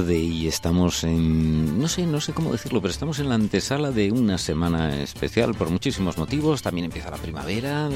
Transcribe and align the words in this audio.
tarde 0.00 0.18
y 0.18 0.46
estamos 0.46 1.04
en, 1.04 1.78
no 1.78 1.88
sé, 1.88 2.06
no 2.06 2.20
sé 2.20 2.32
cómo 2.32 2.52
decirlo, 2.52 2.80
pero 2.80 2.92
estamos 2.92 3.18
en 3.18 3.28
la 3.28 3.34
antesala 3.34 3.90
de 3.90 4.10
una 4.12 4.38
semana 4.38 5.02
especial 5.02 5.54
por 5.54 5.68
muchísimos 5.68 6.16
motivos. 6.16 6.62
También 6.62 6.86
empieza 6.86 7.10
la 7.10 7.16
primavera. 7.16 7.88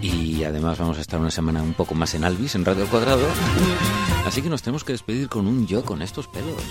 Y 0.00 0.44
además 0.44 0.78
vamos 0.78 0.98
a 0.98 1.00
estar 1.00 1.18
una 1.18 1.30
semana 1.30 1.62
un 1.62 1.74
poco 1.74 1.94
más 1.94 2.14
en 2.14 2.24
Alvis, 2.24 2.54
en 2.54 2.64
Radio 2.64 2.84
al 2.84 2.90
Cuadrado. 2.90 3.26
Así 4.26 4.42
que 4.42 4.48
nos 4.48 4.62
tenemos 4.62 4.84
que 4.84 4.92
despedir 4.92 5.28
con 5.28 5.46
un 5.46 5.66
yo 5.66 5.84
con 5.84 6.02
estos 6.02 6.28
pelos. 6.28 6.62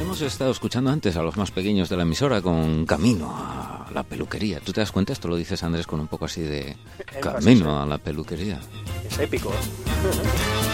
Hemos 0.00 0.20
estado 0.20 0.50
escuchando 0.50 0.90
antes 0.90 1.16
a 1.16 1.22
los 1.22 1.36
más 1.36 1.50
pequeños 1.50 1.88
de 1.88 1.96
la 1.96 2.02
emisora 2.02 2.42
con 2.42 2.84
Camino 2.84 3.34
a 3.34 3.90
la 3.94 4.02
peluquería. 4.02 4.60
¿Tú 4.60 4.72
te 4.72 4.80
das 4.80 4.92
cuenta? 4.92 5.12
Esto 5.12 5.28
lo 5.28 5.36
dices 5.36 5.62
Andrés 5.62 5.86
con 5.86 6.00
un 6.00 6.08
poco 6.08 6.26
así 6.26 6.42
de 6.42 6.76
Camino 7.22 7.80
a 7.80 7.86
la 7.86 7.98
peluquería. 7.98 8.60
Es 9.08 9.18
épico. 9.18 9.48
O 9.48 10.65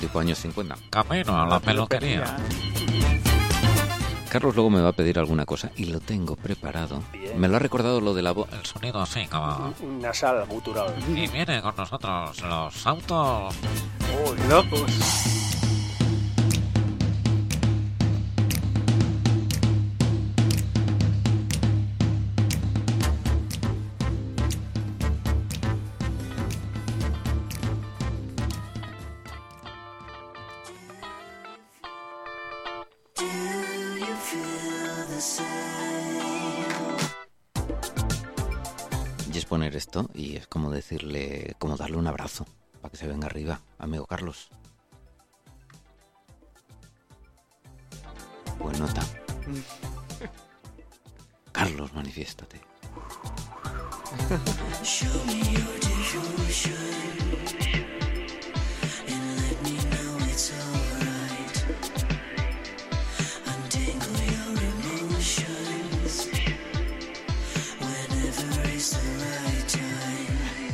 tipo 0.00 0.18
años 0.18 0.38
50. 0.38 0.76
Camino 0.90 1.40
a 1.40 1.46
la 1.46 1.60
peluquería. 1.60 2.36
Carlos 4.30 4.54
luego 4.54 4.70
me 4.70 4.80
va 4.80 4.90
a 4.90 4.92
pedir 4.92 5.18
alguna 5.18 5.44
cosa 5.44 5.72
y 5.76 5.86
lo 5.86 5.98
tengo 6.00 6.36
preparado. 6.36 7.02
Me 7.36 7.48
lo 7.48 7.56
ha 7.56 7.58
recordado 7.58 8.00
lo 8.00 8.14
de 8.14 8.22
la 8.22 8.30
voz. 8.30 8.48
El 8.52 8.64
sonido 8.64 9.00
así 9.00 9.26
como... 9.26 9.74
Nasal, 10.00 10.46
gutural. 10.46 10.94
Y 11.08 11.26
viene 11.26 11.60
con 11.60 11.74
nosotros 11.76 12.40
los 12.42 12.86
autos... 12.86 13.54
¡Oh, 14.24 14.34
locos! 14.48 15.49
Poner 39.50 39.74
esto 39.74 40.08
y 40.14 40.36
es 40.36 40.46
como 40.46 40.70
decirle, 40.70 41.56
como 41.58 41.76
darle 41.76 41.96
un 41.96 42.06
abrazo 42.06 42.46
para 42.80 42.92
que 42.92 42.96
se 42.96 43.08
venga 43.08 43.26
arriba, 43.26 43.60
amigo 43.78 44.06
Carlos. 44.06 44.48
Pues 48.60 48.78
nota. 48.78 49.02
Carlos, 51.52 51.92
manifiéstate. 51.94 52.60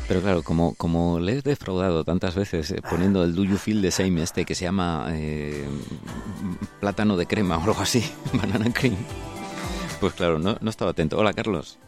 Pero 0.08 0.22
claro, 0.22 0.42
como, 0.42 0.74
como 0.74 1.18
le 1.18 1.32
he 1.32 1.42
defraudado 1.42 2.04
tantas 2.04 2.36
veces 2.36 2.70
eh, 2.70 2.80
poniendo 2.88 3.24
el 3.24 3.34
Do 3.34 3.42
You 3.42 3.56
Feel 3.56 3.82
the 3.82 3.90
Same 3.90 4.22
este 4.22 4.44
que 4.44 4.54
se 4.54 4.64
llama 4.64 5.08
eh, 5.10 5.66
plátano 6.80 7.16
de 7.16 7.26
crema 7.26 7.58
o 7.58 7.62
algo 7.64 7.80
así, 7.80 8.08
banana 8.32 8.72
cream, 8.72 8.96
pues 10.00 10.12
claro, 10.12 10.38
no, 10.38 10.56
no 10.60 10.70
estaba 10.70 10.92
atento. 10.92 11.18
Hola, 11.18 11.32
Carlos. 11.32 11.78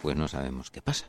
Pues 0.00 0.16
no 0.16 0.28
sabemos 0.28 0.70
qué 0.70 0.82
pasa. 0.82 1.06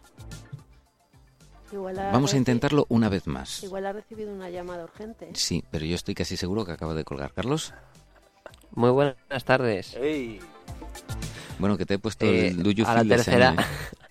Vamos 1.73 2.33
a 2.33 2.37
intentarlo 2.37 2.85
una 2.89 3.09
vez 3.09 3.27
más. 3.27 3.63
Igual 3.63 3.85
ha 3.85 3.91
recibido 3.93 4.33
una 4.33 4.49
llamada 4.49 4.85
urgente. 4.85 5.29
Sí, 5.33 5.63
pero 5.69 5.85
yo 5.85 5.95
estoy 5.95 6.15
casi 6.15 6.37
seguro 6.37 6.65
que 6.65 6.71
acaba 6.71 6.93
de 6.93 7.03
colgar. 7.03 7.33
Carlos, 7.33 7.73
Muy 8.71 8.91
buenas 8.91 9.43
tardes. 9.43 9.95
¡Ey! 9.95 10.39
Bueno, 11.59 11.77
que 11.77 11.85
te 11.85 11.95
he 11.95 11.99
puesto 11.99 12.25
Eh, 12.25 12.49
el 12.49 12.63
Do 12.63 12.71
You 12.71 12.85
a 12.85 12.95
la 12.95 13.03
tercera, 13.03 13.55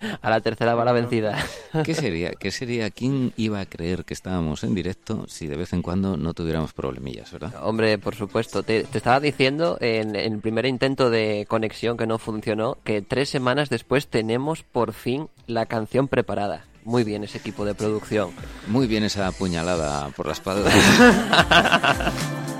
¿eh? 0.00 0.06
a 0.22 0.30
la 0.30 0.40
tercera 0.40 0.74
va 0.74 0.84
la 0.84 0.92
vencida. 0.92 1.36
¿Qué 1.84 1.94
sería? 1.94 2.32
¿Qué 2.32 2.50
sería? 2.50 2.90
¿Quién 2.90 3.32
iba 3.36 3.60
a 3.60 3.66
creer 3.66 4.04
que 4.04 4.14
estábamos 4.14 4.64
en 4.64 4.74
directo 4.74 5.26
si 5.28 5.46
de 5.46 5.56
vez 5.56 5.72
en 5.72 5.82
cuando 5.82 6.16
no 6.16 6.34
tuviéramos 6.34 6.72
problemillas, 6.72 7.32
verdad? 7.32 7.52
Hombre, 7.62 7.98
por 7.98 8.14
supuesto. 8.14 8.62
Te, 8.62 8.84
te 8.84 8.98
estaba 8.98 9.20
diciendo 9.20 9.78
en, 9.80 10.16
en 10.16 10.32
el 10.34 10.38
primer 10.40 10.66
intento 10.66 11.10
de 11.10 11.46
conexión 11.48 11.96
que 11.96 12.06
no 12.06 12.18
funcionó 12.18 12.78
que 12.84 13.02
tres 13.02 13.28
semanas 13.28 13.70
después 13.70 14.08
tenemos 14.08 14.62
por 14.62 14.92
fin 14.92 15.28
la 15.46 15.66
canción 15.66 16.08
preparada. 16.08 16.64
Muy 16.84 17.02
bien 17.02 17.24
ese 17.24 17.38
equipo 17.38 17.64
de 17.64 17.74
producción. 17.74 18.30
Muy 18.68 18.86
bien 18.86 19.04
esa 19.04 19.32
puñalada 19.32 20.08
por 20.10 20.26
la 20.26 20.32
espalda. 20.34 20.70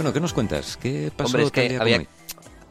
bueno, 0.00 0.14
¿qué 0.14 0.20
nos 0.20 0.32
cuentas? 0.32 0.78
¿Qué 0.78 1.12
pasó 1.14 1.36
Hombre, 1.36 1.42
es 1.42 1.52
que 1.52 2.06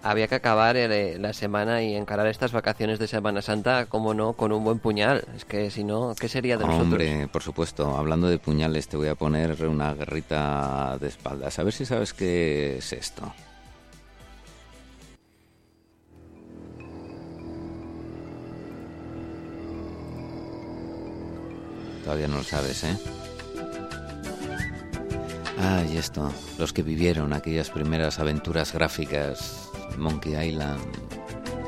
había 0.02 0.28
que 0.28 0.34
acabar 0.34 0.76
eh, 0.78 1.20
la 1.20 1.32
semana 1.34 1.84
y 1.84 1.96
encarar 1.96 2.26
estas 2.26 2.52
vacaciones 2.54 2.98
de 2.98 3.08
Semana 3.08 3.44
Santa, 3.44 3.86
como 3.86 4.16
no, 4.16 4.34
con 4.34 4.52
un 4.52 4.64
buen 4.64 4.80
puñal. 4.80 5.26
Es 5.36 5.46
que 5.46 5.70
si 5.70 5.84
no, 5.84 6.16
¿qué 6.20 6.28
sería 6.28 6.58
de 6.58 6.66
nosotros? 6.66 6.86
Hombre, 6.88 7.28
por 7.32 7.44
supuesto, 7.44 7.96
hablando 7.96 8.28
de 8.28 8.40
puñales, 8.40 8.88
te 8.88 8.98
voy 8.98 9.10
a 9.10 9.16
poner 9.16 9.64
una 9.68 9.94
guerrita 9.94 10.98
de 11.00 11.08
espaldas. 11.08 11.60
A 11.60 11.64
ver 11.64 11.72
si 11.72 11.86
sabes 11.86 12.16
qué 12.16 12.78
es 12.80 12.94
esto. 12.94 13.32
Todavía 22.04 22.28
no 22.28 22.38
lo 22.38 22.44
sabes, 22.44 22.84
¿eh? 22.86 22.98
Ah, 25.62 25.84
y 25.92 25.98
esto, 25.98 26.32
los 26.58 26.72
que 26.72 26.84
vivieron 26.84 27.34
aquellas 27.34 27.70
primeras 27.70 28.20
aventuras 28.20 28.72
gráficas, 28.74 29.70
Monkey 29.98 30.36
Island. 30.50 30.80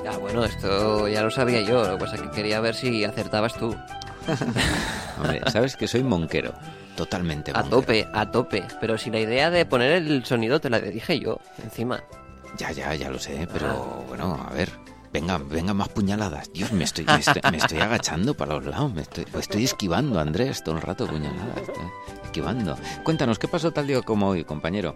Ah, 0.10 0.18
bueno, 0.18 0.46
esto 0.46 1.08
ya 1.08 1.22
lo 1.24 1.30
sabía 1.30 1.62
yo. 1.62 1.84
Lo 1.86 1.98
que 1.98 2.06
pasa 2.06 2.16
es 2.16 2.22
que 2.24 2.30
quería 2.32 2.60
ver 2.62 2.74
si 2.76 3.04
acertabas 3.04 3.54
tú. 3.56 3.76
Hombre, 5.18 5.42
sabes 5.52 5.76
que 5.76 5.88
soy 5.88 6.04
monquero, 6.04 6.54
totalmente 6.96 7.52
A 7.52 7.56
monquero. 7.56 7.78
tope, 7.82 8.08
a 8.14 8.32
tope. 8.32 8.64
Pero 8.80 8.98
si 8.98 9.10
la 9.12 9.20
idea 9.20 9.50
de 9.50 9.66
poner 9.66 9.92
el 9.92 10.24
sonido 10.26 10.60
te 10.62 10.70
la 10.70 10.80
dije 10.80 11.20
yo, 11.20 11.40
encima. 11.64 12.02
Ya, 12.58 12.72
ya, 12.72 12.96
ya 12.96 13.10
lo 13.10 13.20
sé, 13.20 13.48
pero 13.52 14.06
bueno, 14.08 14.46
a 14.50 14.54
ver. 14.54 14.70
Venga, 15.12 15.38
venga 15.38 15.74
más 15.74 15.90
puñaladas. 15.90 16.52
Dios, 16.54 16.72
me 16.72 16.86
estoy, 16.86 17.06
me 17.06 17.58
estoy, 17.58 17.80
agachando 17.80 18.34
para 18.34 18.56
los 18.56 18.66
lados. 18.66 18.94
Me 18.94 19.02
estoy, 19.02 19.64
esquivando, 19.64 20.20
Andrés, 20.20 20.64
todo 20.64 20.76
el 20.76 20.82
rato 20.82 21.06
puñaladas. 21.06 21.70
esquivando. 22.24 22.78
Cuéntanos, 23.04 23.38
¿qué 23.38 23.48
pasó 23.48 23.72
tal 23.72 23.88
día 23.88 24.02
como 24.02 24.30
hoy, 24.30 24.46
compañero? 24.46 24.96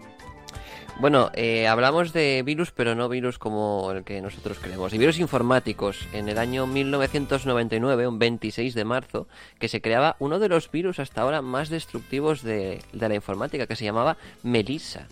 Bueno, 0.98 1.30
eh, 1.34 1.68
hablamos 1.68 2.14
de 2.14 2.42
virus, 2.46 2.72
pero 2.72 2.96
no 2.96 3.10
virus 3.10 3.38
como 3.38 3.92
el 3.92 4.06
que 4.06 4.22
nosotros 4.22 4.60
creemos. 4.62 4.94
Y 4.94 4.98
virus 4.98 5.20
informáticos. 5.20 6.08
En 6.14 6.30
el 6.30 6.38
año 6.38 6.66
1999, 6.66 8.08
un 8.08 8.18
26 8.18 8.74
de 8.74 8.86
marzo, 8.86 9.28
que 9.60 9.68
se 9.68 9.82
creaba 9.82 10.16
uno 10.20 10.40
de 10.40 10.48
los 10.48 10.72
virus 10.72 11.00
hasta 11.00 11.22
ahora 11.22 11.42
más 11.42 11.68
destructivos 11.68 12.44
de, 12.44 12.82
de 12.94 13.10
la 13.10 13.16
informática, 13.16 13.68
que 13.68 13.76
se 13.76 13.84
llamaba 13.84 14.16
Melissa. 14.42 15.10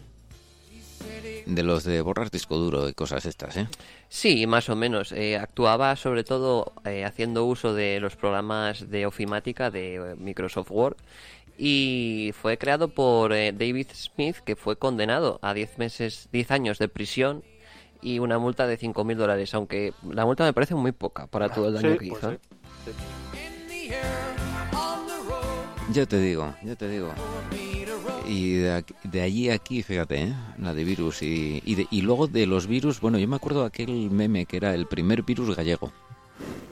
De 1.45 1.63
los 1.63 1.83
de 1.83 2.01
borrar 2.01 2.31
disco 2.31 2.57
duro 2.57 2.87
y 2.87 2.93
cosas 2.93 3.25
estas, 3.25 3.57
¿eh? 3.57 3.67
Sí, 4.09 4.47
más 4.47 4.69
o 4.69 4.75
menos. 4.75 5.11
Eh, 5.11 5.37
actuaba 5.37 5.95
sobre 5.95 6.23
todo 6.23 6.73
eh, 6.85 7.03
haciendo 7.05 7.45
uso 7.45 7.73
de 7.73 7.99
los 7.99 8.15
programas 8.15 8.89
de 8.89 9.05
ofimática 9.05 9.69
de 9.69 9.95
eh, 9.95 10.15
Microsoft 10.17 10.71
Word 10.71 10.95
y 11.57 12.33
fue 12.41 12.57
creado 12.57 12.87
por 12.87 13.33
eh, 13.33 13.51
David 13.51 13.87
Smith, 13.93 14.37
que 14.37 14.55
fue 14.55 14.77
condenado 14.77 15.39
a 15.41 15.53
10 15.53 15.77
meses, 15.77 16.29
10 16.31 16.51
años 16.51 16.79
de 16.79 16.87
prisión 16.87 17.43
y 18.01 18.19
una 18.19 18.39
multa 18.39 18.65
de 18.65 18.79
5.000 18.79 19.15
dólares, 19.15 19.53
aunque 19.53 19.93
la 20.09 20.25
multa 20.25 20.45
me 20.45 20.53
parece 20.53 20.75
muy 20.75 20.93
poca 20.93 21.27
para 21.27 21.49
todo 21.49 21.67
el 21.67 21.73
daño 21.75 21.91
Sí, 21.93 21.97
que 21.99 22.07
pues 22.07 22.19
hizo. 22.19 22.31
sí. 22.31 22.93
Ya 25.91 26.05
te 26.05 26.19
digo, 26.19 26.53
ya 26.63 26.75
te 26.75 26.89
digo. 26.89 27.09
Y 28.27 28.53
de, 28.55 28.73
aquí- 28.73 28.95
de 29.03 29.21
allí 29.21 29.49
a 29.49 29.55
aquí, 29.55 29.83
fíjate, 29.83 30.23
¿eh? 30.23 30.33
la 30.57 30.73
de 30.73 30.83
virus. 30.83 31.21
Y, 31.21 31.61
y, 31.65 31.75
de- 31.75 31.87
y 31.91 32.01
luego 32.01 32.27
de 32.27 32.45
los 32.45 32.67
virus, 32.67 33.01
bueno, 33.01 33.19
yo 33.19 33.27
me 33.27 33.35
acuerdo 33.35 33.61
de 33.61 33.67
aquel 33.67 34.09
meme 34.09 34.45
que 34.45 34.57
era 34.57 34.73
el 34.73 34.85
primer 34.87 35.23
virus 35.23 35.55
gallego. 35.55 35.91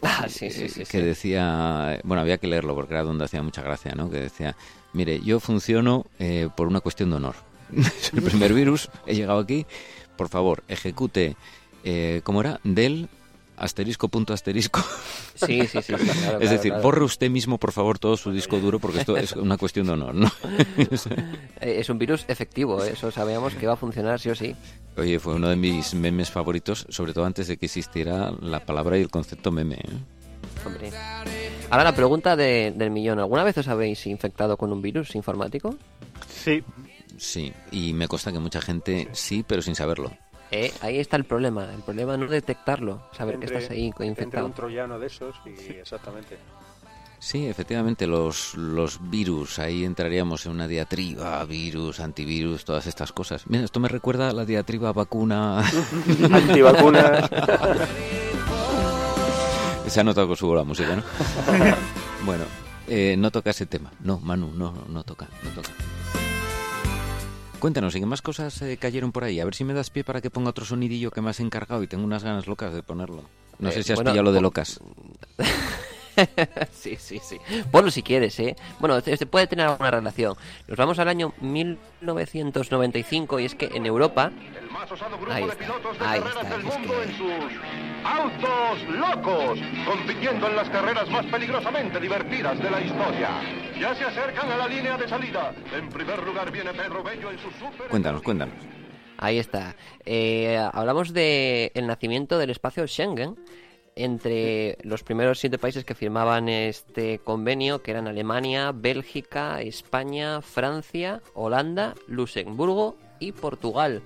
Ah, 0.04 0.28
sí, 0.28 0.50
sí, 0.50 0.68
sí. 0.68 0.80
que 0.80 0.86
sí. 0.86 0.98
decía, 1.02 2.00
bueno, 2.04 2.22
había 2.22 2.40
que 2.40 2.48
leerlo 2.48 2.74
porque 2.74 2.94
era 2.96 3.04
donde 3.04 3.26
hacía 3.26 3.44
mucha 3.44 3.62
gracia, 3.62 3.94
¿no? 3.96 4.10
Que 4.10 4.20
decía, 4.20 4.56
mire, 4.94 5.20
yo 5.22 5.40
funciono 5.40 6.08
eh, 6.18 6.50
por 6.58 6.66
una 6.68 6.80
cuestión 6.80 7.12
de 7.12 7.18
honor. 7.18 7.36
el 8.14 8.22
primer 8.24 8.52
virus, 8.54 8.90
he 9.06 9.14
llegado 9.16 9.40
aquí, 9.40 9.66
por 10.18 10.28
favor, 10.30 10.64
ejecute, 10.68 11.36
eh, 11.84 12.22
¿cómo 12.24 12.42
era? 12.42 12.60
Del 12.64 13.10
asterisco 13.62 14.08
punto 14.10 14.34
asterisco. 14.34 14.84
Sí, 15.36 15.66
sí, 15.66 15.82
sí. 15.82 15.94
sí, 15.98 16.06
claro, 16.20 16.40
es 16.40 16.52
decir, 16.52 16.70
claro. 16.72 16.84
borre 16.84 17.04
usted 17.04 17.28
mismo, 17.30 17.58
por 17.58 17.72
favor, 17.72 17.98
todo 17.98 18.16
su 18.16 18.32
disco 18.32 18.60
duro, 18.60 18.78
porque 18.78 19.00
esto 19.00 19.18
es 19.18 19.32
una 19.32 19.58
cuestión 19.58 19.88
de 19.88 19.94
honor, 19.94 20.14
¿no? 20.14 20.30
Eh, 21.62 21.78
Es 21.80 21.90
un 21.90 21.98
virus 21.98 22.26
efectivo, 22.28 22.84
¿eh? 22.84 22.92
eso 22.94 23.10
sabíamos 23.10 23.56
que 23.56 23.64
iba 23.66 23.74
a 23.74 23.78
funcionar 23.78 24.20
sí 24.20 24.30
o 24.30 24.36
sí. 24.36 24.56
Oye, 24.98 25.20
fue 25.20 25.34
uno 25.36 25.50
de 25.50 25.56
mis 25.56 25.94
memes 25.96 26.30
favoritos, 26.30 26.86
sobre 26.90 27.14
todo 27.14 27.26
antes 27.26 27.48
de 27.48 27.58
que 27.58 27.66
existiera 27.66 28.32
la 28.42 28.60
palabra 28.66 28.98
y 28.98 29.02
el 29.02 29.10
concepto 29.10 29.52
meme. 29.52 29.76
¿eh? 29.76 29.98
Hombre. 30.66 30.92
Ahora 31.72 31.84
la 31.86 31.96
pregunta 31.96 32.36
de- 32.36 32.74
del 32.76 32.92
millón. 32.92 33.18
¿Alguna 33.20 33.44
vez 33.44 33.58
os 33.58 33.68
habéis 33.68 34.06
infectado 34.06 34.58
con 34.58 34.72
un 34.72 34.82
virus 34.82 35.16
informático? 35.16 35.76
Sí, 36.30 36.64
Sí, 37.18 37.54
y 37.72 37.94
me 37.94 38.08
consta 38.08 38.32
que 38.32 38.40
mucha 38.40 38.62
gente 38.62 39.08
sí, 39.12 39.44
pero 39.48 39.62
sin 39.62 39.76
saberlo. 39.76 40.12
Eh, 40.52 40.74
ahí 40.82 41.00
está 41.00 41.16
el 41.18 41.24
problema. 41.24 41.72
El 41.74 41.82
problema 41.82 42.18
no 42.18 42.26
es 42.26 42.32
detectarlo, 42.32 43.02
saber 43.16 43.40
que 43.40 43.46
entre- 43.46 43.58
estás 43.60 43.72
ahí 43.72 43.88
entre 43.88 44.06
infectado. 44.06 44.46
un 44.46 44.54
troyano 44.54 45.00
de 45.00 45.08
esos 45.08 45.36
y 45.46 45.72
exactamente. 45.72 46.38
Sí, 47.20 47.46
efectivamente, 47.48 48.08
los, 48.08 48.56
los 48.56 48.98
virus, 49.12 49.60
ahí 49.60 49.86
entraríamos 49.86 50.46
en 50.48 50.54
una 50.54 50.68
diatriba, 50.68 51.46
virus, 51.46 52.00
antivirus, 52.00 52.66
todas 52.66 52.88
estas 52.88 53.12
cosas. 53.14 53.44
Mira, 53.48 53.64
esto 53.64 53.80
me 53.80 53.88
recuerda 53.88 54.30
a 54.30 54.34
la 54.34 54.44
diatriba 54.44 54.92
vacuna. 54.92 55.60
Antivacunas. 56.34 57.30
Se 59.88 60.00
ha 60.00 60.04
notado 60.04 60.28
con 60.28 60.36
su 60.38 60.56
la 60.56 60.64
música, 60.64 60.96
¿no? 60.96 61.04
bueno, 62.26 62.46
eh, 62.88 63.16
no 63.18 63.30
toca 63.30 63.52
ese 63.52 63.66
tema. 63.68 63.92
No, 64.00 64.20
Manu, 64.20 64.52
no, 64.56 64.74
no 64.88 65.04
toca, 65.04 65.28
no 65.44 65.50
toca. 65.52 65.70
Cuéntanos, 67.62 67.96
¿y 67.96 68.00
qué 68.00 68.08
más 68.08 68.24
cosas 68.24 68.60
eh, 68.64 68.78
cayeron 68.78 69.12
por 69.12 69.24
ahí? 69.24 69.40
A 69.40 69.46
ver 69.46 69.54
si 69.54 69.64
me 69.64 69.76
das 69.76 69.92
pie 69.92 70.04
para 70.04 70.20
que 70.20 70.32
ponga 70.32 70.50
otro 70.50 70.66
sonidillo 70.66 71.12
que 71.12 71.22
me 71.22 71.30
has 71.30 71.40
encargado 71.40 71.84
y 71.84 71.88
tengo 71.88 72.04
unas 72.04 72.24
ganas 72.24 72.48
locas 72.48 72.74
de 72.74 72.82
ponerlo. 72.82 73.22
No 73.60 73.70
Eh, 73.70 73.72
sé 73.72 73.84
si 73.84 73.92
has 73.94 73.98
bueno, 73.98 74.10
pillado 74.12 74.24
lo 74.24 74.32
de 74.34 74.42
locas. 74.42 74.80
sí, 76.72 76.96
sí, 76.98 77.20
sí. 77.24 77.38
Ponlo 77.72 77.90
si 77.92 78.04
quieres, 78.04 78.38
¿eh? 78.40 78.56
Bueno, 78.80 78.98
este 78.98 79.26
puede 79.26 79.48
tener 79.48 79.68
alguna 79.68 79.92
relación. 79.92 80.36
Nos 80.68 80.78
vamos 80.78 81.00
al 81.00 81.08
año 81.08 81.34
1995 81.40 83.40
y 83.40 83.46
es 83.46 83.56
que 83.56 83.70
en 83.74 83.86
Europa... 83.86 84.32
El 84.60 84.70
más 84.70 84.92
osado 84.92 85.18
grupo 85.18 85.32
Ahí 85.32 85.44
de 85.44 85.50
está, 85.52 85.64
pilotos 85.66 85.98
de 86.00 86.06
ahí 86.06 86.20
carreras 86.20 86.44
está, 86.44 86.58
del 86.58 86.68
es 86.68 86.74
mundo 86.78 86.94
que- 86.94 87.04
en 87.04 87.18
sus 87.18 87.54
autos 88.04 88.82
locos, 88.98 89.60
compitiendo 89.86 90.48
en 90.48 90.56
las 90.56 90.70
carreras 90.70 91.08
más 91.10 91.26
peligrosamente 91.28 92.00
divertidas 92.00 92.58
de 92.60 92.70
la 92.72 92.82
historia. 92.82 93.30
Ya 93.80 93.94
se 93.96 94.04
acercan 94.06 94.52
a 94.52 94.58
la 94.58 94.68
línea 94.68 94.98
de 94.98 95.08
salida. 95.08 95.54
En 95.76 95.90
primer 95.90 96.22
lugar 96.24 96.52
viene 96.52 96.74
Pedro 96.74 97.04
Bello 97.04 97.30
en 97.32 97.38
su 97.40 97.52
super. 97.52 97.88
Cuéntanos, 97.90 98.22
cuéntanos. 98.24 98.56
Ahí 99.18 99.38
está. 99.38 99.76
Eh, 100.04 100.58
hablamos 100.74 101.14
de 101.14 101.72
el 101.76 101.86
nacimiento 101.86 102.40
del 102.40 102.50
espacio 102.50 102.88
Schengen 102.88 103.38
entre 103.96 104.78
los 104.84 105.04
primeros 105.04 105.40
siete 105.40 105.58
países 105.58 105.84
que 105.86 105.96
firmaban 105.96 106.50
este 106.50 107.20
convenio, 107.20 107.82
que 107.82 107.92
eran 107.92 108.08
Alemania, 108.08 108.72
Bélgica, 108.74 109.62
España, 109.62 110.42
Francia, 110.42 111.22
Holanda, 111.34 111.96
Luxemburgo 112.08 112.96
y 113.20 113.32
Portugal. 113.32 114.02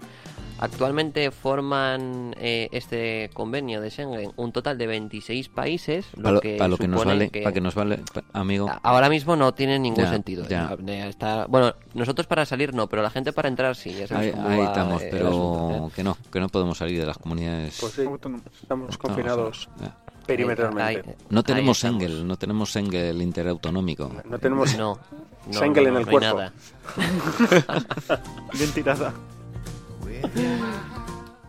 Actualmente 0.57 1.31
forman 1.31 2.33
eh, 2.39 2.69
este 2.71 3.29
convenio 3.33 3.81
de 3.81 3.91
Schengen 3.91 4.31
un 4.37 4.51
total 4.53 4.77
de 4.77 4.87
26 4.87 5.49
países, 5.49 6.05
lo 6.15 6.23
Para 6.23 6.31
lo, 6.35 6.41
que 6.41 6.57
lo 6.69 6.77
que 6.77 6.87
nos 6.87 7.03
vale, 7.05 7.29
que- 7.29 7.41
para 7.41 7.53
que 7.53 7.61
nos 7.61 7.75
vale, 7.75 7.99
pa- 8.13 8.23
amigo. 8.33 8.69
Ahora 8.81 9.09
mismo 9.09 9.35
no 9.35 9.53
tiene 9.53 9.77
ningún 9.79 10.03
Ya, 10.05 10.09
sentido. 10.11 10.47
ya. 10.47 10.75
Eh, 10.87 11.07
está- 11.09 11.45
bueno, 11.47 11.73
nosotros 11.93 12.25
para 12.27 12.45
salir 12.45 12.73
no, 12.73 12.87
pero 12.87 13.01
la 13.01 13.09
gente 13.09 13.33
para 13.33 13.49
entrar 13.49 13.75
sí. 13.75 13.93
ya 13.93 14.07
sabes 14.07 14.33
Ahí, 14.33 14.41
ahí 14.47 14.59
va, 14.59 14.65
estamos, 14.65 15.01
eh, 15.01 15.07
pero 15.11 15.27
asunto, 15.27 15.87
¿eh? 15.87 15.91
que 15.95 16.03
no, 16.03 16.17
que 16.31 16.39
no 16.39 16.47
podemos 16.49 16.77
salir 16.77 16.99
de 16.99 17.05
las 17.05 17.17
comunidades. 17.17 17.77
Pues 17.81 17.93
sí, 17.93 18.03
estamos 18.61 18.91
No, 18.93 18.97
confinados 18.97 19.69
ya. 19.81 19.97
perimetralmente. 20.25 21.09
Ahí- 21.09 21.15
No 21.29 21.43
tenemos. 21.43 21.83
Engel, 21.83 22.25
no 22.25 22.37
tenemos 22.37 22.73
Engel 22.77 23.21
interautonómico. 23.21 24.09
No 24.23 24.39
tenemos 24.39 24.77
No. 24.77 24.97
no, 25.51 25.63
en 25.63 25.75
el 25.77 25.91
no 25.93 25.99
hay 25.99 26.05
cuerpo. 26.05 26.19
nada. 26.37 26.53
bien 28.53 28.71
tirada. 28.71 29.13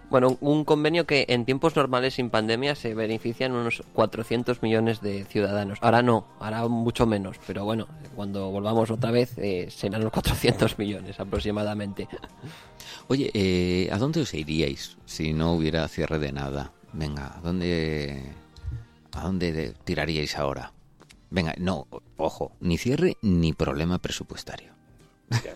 Bueno, 0.09 0.39
un- 0.41 0.65
convenio 0.65 1.05
que 1.05 1.27
en 1.29 1.45
tiempos 1.45 1.75
normales 1.75 2.15
sin 2.15 2.31
pandemia 2.31 2.77
se 2.77 2.95
benefician 2.95 3.51
unos 3.53 3.83
400 3.93 4.63
millones 4.63 5.01
de 5.01 5.25
ciudadanos. 5.25 5.79
Ahora 5.83 6.01
no, 6.01 6.29
ahora 6.39 6.69
mucho 6.69 7.07
menos, 7.07 7.39
pero 7.45 7.65
bueno, 7.65 7.89
cuando 8.15 8.49
volvamos 8.53 8.93
otra 8.93 9.11
vez 9.11 9.37
eh, 9.37 9.67
serán 9.69 10.05
los 10.05 10.13
400 10.13 10.79
millones 10.79 11.19
aproximadamente. 11.19 12.07
Oye, 13.09 13.33
eh, 13.35 13.89
¿a 13.91 13.99
dónde 13.99 14.21
os 14.21 14.33
iríais 14.33 14.97
si 15.07 15.33
no 15.33 15.55
hubiera 15.55 15.87
cierre 15.89 16.21
de 16.21 16.31
nada? 16.31 16.71
Venga, 16.93 17.37
¿a 17.37 17.41
dónde, 17.41 18.23
a 19.13 19.23
dónde 19.23 19.53
de- 19.53 19.73
tiraríais 19.85 20.39
ahora? 20.39 20.73
Venga, 21.31 21.53
no, 21.59 21.89
ojo, 22.17 22.53
ni 22.61 22.79
cierre 22.79 23.17
ni 23.23 23.53
problema 23.53 23.99
presupuestario. 23.99 24.76
Que 25.29 25.49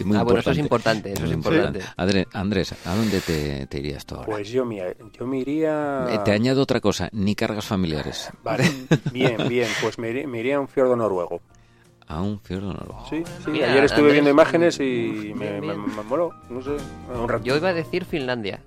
es 0.00 0.06
muy 0.06 0.16
Ah, 0.16 0.22
bueno, 0.22 0.40
eso 0.40 0.50
es 0.52 0.58
importante, 0.58 1.12
eso 1.12 1.24
es 1.24 1.32
importante. 1.32 1.80
Adre- 1.96 2.26
Andrés, 2.32 2.72
¿a 2.72 2.94
dónde 2.94 3.20
te, 3.20 3.66
te 3.66 3.78
irías 3.78 4.04
tú 4.04 4.14
ahora? 4.14 4.26
Pues 4.28 4.48
yo 4.48 4.64
me, 4.64 4.96
yo 5.18 5.26
me 5.26 5.38
iría... 5.38 6.06
Eh, 6.08 6.18
Te 6.24 6.32
añado 6.32 6.62
otra 6.62 6.80
cosa, 6.80 7.08
ni 7.12 7.34
cargas 7.34 7.66
familiares. 7.66 8.30
Vale, 8.44 8.64
bien, 9.12 9.48
bien, 9.48 9.68
pues 9.82 9.98
me 9.98 10.10
iría, 10.10 10.26
me 10.26 10.40
iría 10.40 10.56
a 10.56 10.60
un 10.60 10.68
fiordo 10.68 10.96
noruego. 10.96 11.40
A 12.06 12.22
un 12.22 12.40
fiordo 12.40 12.72
noruego. 12.72 13.06
Sí, 13.08 13.22
sí, 13.44 13.50
Mira, 13.50 13.70
ayer 13.72 13.84
estuve 13.84 13.98
Andrés, 14.00 14.14
viendo 14.14 14.30
imágenes 14.30 14.80
y 14.80 14.82
bien, 14.84 15.38
me, 15.38 15.60
me, 15.60 15.60
bien. 15.60 15.96
me 15.96 16.02
moló, 16.02 16.32
no 16.48 16.62
sé, 16.62 16.70
un 16.70 17.28
rato. 17.28 17.44
Yo 17.44 17.56
iba 17.56 17.68
a 17.68 17.74
decir 17.74 18.04
Finlandia, 18.04 18.60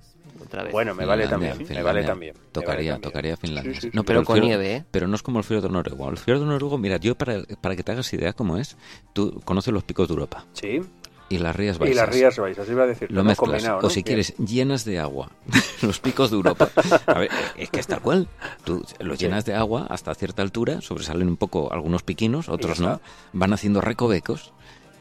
otra 0.53 0.63
vez. 0.63 0.71
Bueno, 0.71 0.93
me 0.95 1.05
vale 1.05 1.23
Finlandia, 1.23 1.49
también, 1.49 1.57
me 1.57 1.65
Finlandia. 1.65 1.83
vale 1.93 2.03
también. 2.05 2.33
me 2.35 2.39
vale 2.41 2.51
Tocaría, 2.53 2.91
también. 2.93 3.01
tocaría 3.11 3.37
Finlandia. 3.37 3.73
Sí, 3.75 3.81
sí, 3.81 3.89
No, 3.93 4.03
pero 4.03 4.23
con 4.23 4.37
fiordo- 4.37 4.45
nieve, 4.47 4.75
¿eh? 4.75 4.85
Pero 4.91 5.07
no 5.07 5.15
es 5.15 5.23
como 5.23 5.39
el 5.39 5.43
fiordo 5.43 5.69
noruego. 5.69 6.09
El 6.09 6.17
fiordo 6.17 6.45
noruego, 6.45 6.77
mira, 6.77 6.97
yo 6.97 7.15
para, 7.15 7.41
para 7.61 7.75
que 7.75 7.83
te 7.83 7.91
hagas 7.91 8.11
idea 8.13 8.33
cómo 8.33 8.57
es, 8.57 8.77
tú 9.13 9.41
conoces 9.45 9.73
los 9.73 9.83
picos 9.83 10.07
de 10.07 10.13
Europa 10.13 10.45
Sí, 10.53 10.81
y 11.29 11.37
las 11.39 11.55
rías 11.55 11.77
y 11.77 11.79
baixas. 11.79 11.95
las 12.05 12.09
Rías 12.15 12.37
Baixas, 12.37 12.69
iba 12.69 12.83
a 12.83 12.87
decir. 12.87 13.11
Lo 13.11 13.23
mezclas. 13.23 13.49
combinado, 13.49 13.79
O 13.79 13.81
¿no? 13.83 13.89
si 13.89 13.95
Bien. 13.95 14.03
quieres, 14.05 14.35
llenas 14.37 14.85
de 14.85 14.99
agua 14.99 15.31
los 15.81 15.99
picos 15.99 16.29
de 16.29 16.35
Europa. 16.37 16.69
A 17.07 17.17
ver, 17.19 17.29
es 17.57 17.69
que 17.71 17.79
es 17.79 17.87
tal 17.87 18.01
cual. 18.01 18.27
Tú 18.63 18.83
los 18.99 19.17
llenas 19.17 19.45
de 19.45 19.55
agua 19.55 19.87
hasta 19.89 20.13
cierta 20.13 20.41
altura, 20.43 20.81
sobresalen 20.81 21.27
un 21.29 21.37
poco 21.37 21.73
algunos 21.73 22.03
piquinos, 22.03 22.49
otros 22.49 22.79
no. 22.79 23.01
Van 23.31 23.51
haciendo 23.53 23.81
recovecos 23.81 24.53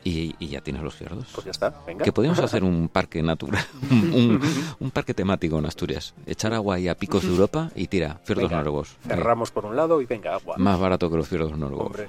y, 0.05 0.35
y 0.39 0.49
ya 0.49 0.61
tienes 0.61 0.83
los 0.83 0.95
fiordos. 0.95 1.27
Pues 1.35 1.45
ya 1.45 1.51
está, 1.53 1.73
venga. 1.87 2.05
Que 2.05 2.13
podríamos 2.13 2.39
hacer 2.41 2.65
un 2.65 2.89
parque 2.93 3.23
natural, 3.23 3.65
un, 3.91 3.99
un- 4.15 4.41
un 4.81 4.91
parque 4.91 5.15
temático 5.15 5.59
en 5.59 5.67
Asturias. 5.67 6.15
Echar 6.27 6.53
agua 6.55 6.77
ahí 6.77 6.89
a 6.89 6.97
picos 6.97 7.23
de 7.23 7.29
Europa 7.29 7.71
y 7.75 7.87
tira, 7.89 8.21
fiordos 8.25 8.45
Venga, 8.51 8.57
noruegos. 8.59 8.97
Cerramos 9.07 9.51
por 9.51 9.65
un 9.67 9.77
lado 9.77 10.01
y 10.01 10.07
venga, 10.07 10.35
agua. 10.35 10.57
Más 10.59 10.79
barato 10.81 11.11
que 11.11 11.17
los 11.17 11.29
fiordos 11.29 11.57
noruegos. 11.57 11.99
¿eh? 12.01 12.07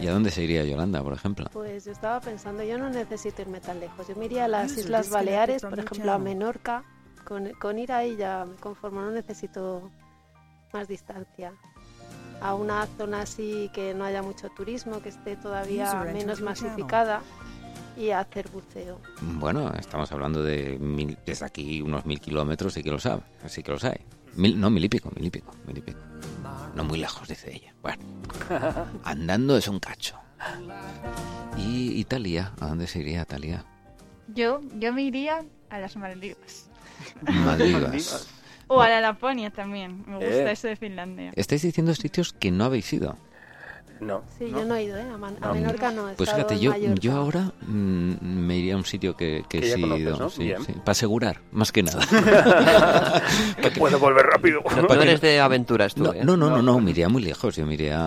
¿Y 0.00 0.06
a 0.06 0.12
dónde 0.12 0.30
se 0.30 0.44
iría 0.44 0.64
Yolanda, 0.64 1.02
por 1.02 1.12
ejemplo? 1.12 1.46
Pues 1.52 1.84
yo 1.84 1.90
estaba 1.92 2.20
pensando, 2.20 2.62
yo 2.62 2.78
no 2.78 2.88
necesito 2.88 3.42
irme 3.42 3.60
tan 3.60 3.80
lejos. 3.80 4.06
Yo 4.06 4.14
me 4.14 4.26
iría 4.26 4.44
a 4.44 4.48
las 4.48 4.76
Islas 4.78 5.10
Baleares, 5.10 5.62
por 5.62 5.78
ejemplo 5.78 6.12
a 6.12 6.18
Menorca. 6.18 6.84
Con, 7.26 7.50
con 7.60 7.78
ir 7.78 7.92
ahí 7.92 8.16
ya 8.16 8.46
me 8.48 8.54
conformo, 8.56 9.02
no 9.02 9.10
necesito 9.10 9.90
más 10.72 10.86
distancia. 10.88 11.52
A 12.40 12.54
una 12.54 12.86
zona 12.86 13.22
así 13.22 13.70
que 13.72 13.94
no 13.94 14.04
haya 14.04 14.22
mucho 14.22 14.48
turismo, 14.50 15.02
que 15.02 15.08
esté 15.08 15.36
todavía 15.36 15.94
menos 16.04 16.40
masificada 16.40 17.22
y 17.96 18.10
a 18.10 18.20
hacer 18.20 18.48
buceo. 18.48 19.00
Bueno, 19.20 19.72
estamos 19.74 20.10
hablando 20.12 20.42
de 20.42 20.78
mil, 20.78 21.18
desde 21.26 21.46
aquí 21.46 21.82
unos 21.82 22.06
mil 22.06 22.20
kilómetros 22.20 22.76
y 22.76 22.82
que 22.82 22.90
lo 22.90 23.00
sabe, 23.00 23.22
así 23.42 23.62
que 23.62 23.72
lo 23.72 23.78
sabe. 23.78 24.02
Mil, 24.36 24.58
no, 24.60 24.70
mil 24.70 24.84
y 24.84 24.88
pico, 24.88 25.10
mil 25.16 25.26
y 25.26 25.30
pico, 25.30 25.52
mil 25.66 25.78
y 25.78 25.80
pico. 25.80 25.98
No 26.74 26.84
muy 26.84 26.98
lejos, 26.98 27.26
dice 27.26 27.52
ella. 27.54 27.74
Bueno, 27.82 28.04
andando 29.04 29.56
es 29.56 29.66
un 29.66 29.80
cacho. 29.80 30.16
¿Y 31.56 31.98
Italia? 31.98 32.52
¿A 32.60 32.68
dónde 32.68 32.86
se 32.86 33.00
iría 33.00 33.22
Italia? 33.22 33.64
Yo, 34.28 34.60
yo 34.78 34.92
me 34.92 35.02
iría 35.02 35.44
a 35.70 35.78
las 35.78 35.96
Maldivas. 35.96 36.70
Maldivas. 37.22 38.28
O 38.68 38.80
a 38.80 38.88
la 38.88 39.00
Laponia 39.00 39.50
también. 39.50 40.04
Me 40.06 40.16
gusta 40.16 40.30
Eh. 40.50 40.52
eso 40.52 40.68
de 40.68 40.76
Finlandia. 40.76 41.32
Estáis 41.36 41.62
diciendo 41.62 41.94
sitios 41.94 42.32
que 42.32 42.50
no 42.50 42.64
habéis 42.64 42.92
ido. 42.92 43.16
No. 44.00 44.22
Sí, 44.38 44.48
yo 44.50 44.64
no 44.64 44.74
he 44.76 44.84
ido, 44.84 44.96
¿eh? 44.96 45.04
A, 45.12 45.16
Man- 45.18 45.36
a 45.40 45.46
No. 45.48 45.54
Menorca 45.54 45.90
no 45.90 46.08
he 46.08 46.14
Pues 46.14 46.28
estado 46.28 46.48
fíjate, 46.48 46.64
yo, 46.64 46.70
Mallorca. 46.70 47.00
yo 47.00 47.12
ahora 47.16 47.52
mm, 47.66 48.12
me 48.22 48.56
iría 48.56 48.74
a 48.74 48.76
un 48.76 48.84
sitio 48.84 49.16
que, 49.16 49.44
que, 49.48 49.60
Que 49.60 49.68
ya 49.68 49.74
sí 49.76 49.82
he 49.84 49.98
ido. 49.98 50.16
¿no? 50.18 50.30
sí, 50.30 50.44
Bien. 50.44 50.62
sí, 50.64 50.72
para 50.72 50.92
asegurar, 50.92 51.40
más 51.52 51.72
que 51.72 51.82
nada. 51.82 52.00
Que 53.60 53.70
puedo 53.72 53.98
volver 53.98 54.26
rápido. 54.26 54.60
No, 54.78 54.94
no 54.94 55.02
eres 55.02 55.20
de 55.20 55.40
aventuras 55.40 55.94
tú, 55.94 56.04
No, 56.04 56.12
¿eh? 56.12 56.20
no, 56.24 56.36
no, 56.36 56.48
no, 56.50 56.62
no, 56.62 56.80
me 56.80 56.90
iría 56.92 57.08
muy 57.08 57.22
lejos. 57.22 57.56
Yo 57.56 57.66
me 57.66 57.74
iría 57.74 57.98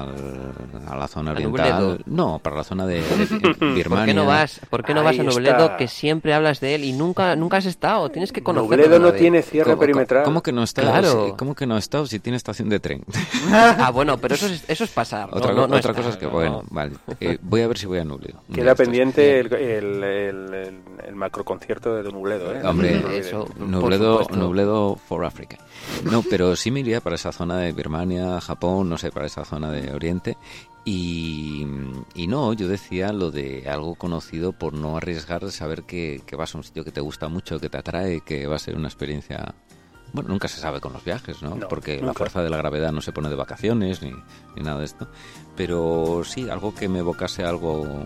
al- 0.00 0.52
a 0.88 0.96
la 0.96 1.08
zona 1.08 1.30
¿A 1.30 1.34
oriental. 1.34 2.02
No, 2.06 2.38
para 2.40 2.56
la 2.56 2.64
zona 2.64 2.86
de, 2.86 3.00
de 3.00 3.26
Birmania. 3.74 3.84
¿Por 3.88 4.04
qué 4.06 4.14
no 4.14 4.26
vas, 4.26 4.60
por 4.70 4.84
qué 4.84 4.94
no 4.94 5.04
vas 5.04 5.18
a 5.18 5.22
está. 5.22 5.76
que 5.76 5.88
siempre 5.88 6.34
hablas 6.34 6.60
de 6.60 6.74
él 6.74 6.84
y 6.84 6.92
nunca 6.92 7.36
nunca 7.36 7.58
has 7.58 7.66
estado? 7.66 8.08
Tienes 8.10 8.32
que 8.32 8.42
conocerlo. 8.42 8.76
Nubledo 8.76 8.96
una 8.96 9.06
no 9.06 9.12
vez. 9.12 9.20
tiene 9.20 9.42
cierre 9.42 9.70
¿Cómo, 9.70 9.80
perimetral. 9.80 10.24
cómo 10.24 10.42
que 10.42 10.52
no 10.52 10.62
está? 10.62 10.82
Claro. 10.82 11.34
¿Cómo 11.38 11.54
que 11.54 11.66
no 11.66 11.76
está 11.78 12.04
si 12.06 12.18
tiene 12.18 12.36
estación 12.36 12.68
de 12.68 12.80
tren? 12.80 13.04
Ah, 13.52 13.90
bueno, 13.92 14.18
pero 14.18 14.34
eso 14.34 14.46
es, 14.46 14.64
eso 14.68 14.84
es 14.84 14.90
pasar. 14.90 15.28
Otra, 15.36 15.52
no, 15.52 15.66
no 15.68 15.76
otra 15.76 15.78
está, 15.78 15.94
cosa 15.94 16.08
es 16.10 16.16
que, 16.16 16.26
no. 16.26 16.32
bueno, 16.32 16.62
vale. 16.70 16.92
Eh, 17.20 17.38
voy 17.42 17.60
a 17.62 17.68
ver 17.68 17.78
si 17.78 17.86
voy 17.86 17.98
a 17.98 18.04
Nubledo. 18.04 18.42
Queda 18.52 18.70
de 18.70 18.76
pendiente 18.76 19.40
el, 19.40 19.52
el, 19.52 20.04
el, 20.04 20.54
el- 21.06 21.14
macroconcierto 21.16 21.94
de 21.94 22.10
Nubledo, 22.10 22.54
¿eh? 22.54 22.62
Hombre, 22.64 23.18
eso- 23.18 23.48
Nubledo. 23.58 24.26
Nubledo 24.30 24.96
for 24.96 25.24
Africa. 25.24 25.58
No, 26.04 26.22
pero 26.28 26.56
sí 26.56 26.70
me 26.70 26.80
iría 26.80 27.00
para 27.00 27.16
esa 27.16 27.32
zona 27.32 27.58
de 27.58 27.72
Birmania, 27.72 28.40
Japón, 28.40 28.88
no 28.88 28.98
sé, 28.98 29.10
para 29.10 29.26
esa 29.26 29.44
zona 29.44 29.70
de 29.70 29.92
Oriente. 29.92 30.36
Y, 30.88 31.66
y 32.14 32.28
no, 32.28 32.52
yo 32.52 32.68
decía 32.68 33.12
lo 33.12 33.32
de 33.32 33.68
algo 33.68 33.96
conocido 33.96 34.52
por 34.52 34.72
no 34.72 34.96
arriesgar, 34.96 35.50
saber 35.50 35.82
que, 35.82 36.22
que 36.24 36.36
vas 36.36 36.54
a 36.54 36.58
un 36.58 36.64
sitio 36.64 36.84
que 36.84 36.92
te 36.92 37.00
gusta 37.00 37.26
mucho, 37.28 37.58
que 37.58 37.68
te 37.68 37.76
atrae, 37.78 38.20
que 38.20 38.46
va 38.46 38.54
a 38.54 38.60
ser 38.60 38.76
una 38.76 38.86
experiencia... 38.86 39.52
Bueno, 40.12 40.30
nunca 40.30 40.48
se 40.48 40.58
sabe 40.60 40.80
con 40.80 40.92
los 40.92 41.04
viajes, 41.04 41.42
¿no? 41.42 41.54
No, 41.54 41.68
Porque 41.68 42.00
la 42.00 42.14
fuerza 42.14 42.42
de 42.42 42.48
la 42.50 42.56
gravedad 42.56 42.92
no 42.92 43.00
se 43.00 43.12
pone 43.12 43.28
de 43.28 43.34
vacaciones 43.36 44.02
ni, 44.02 44.12
ni 44.54 44.62
nada 44.62 44.78
de 44.78 44.84
esto. 44.86 45.08
Pero 45.56 46.22
sí, 46.24 46.48
algo 46.48 46.74
que 46.74 46.88
me 46.88 47.00
evocase 47.00 47.44
algo 47.44 48.04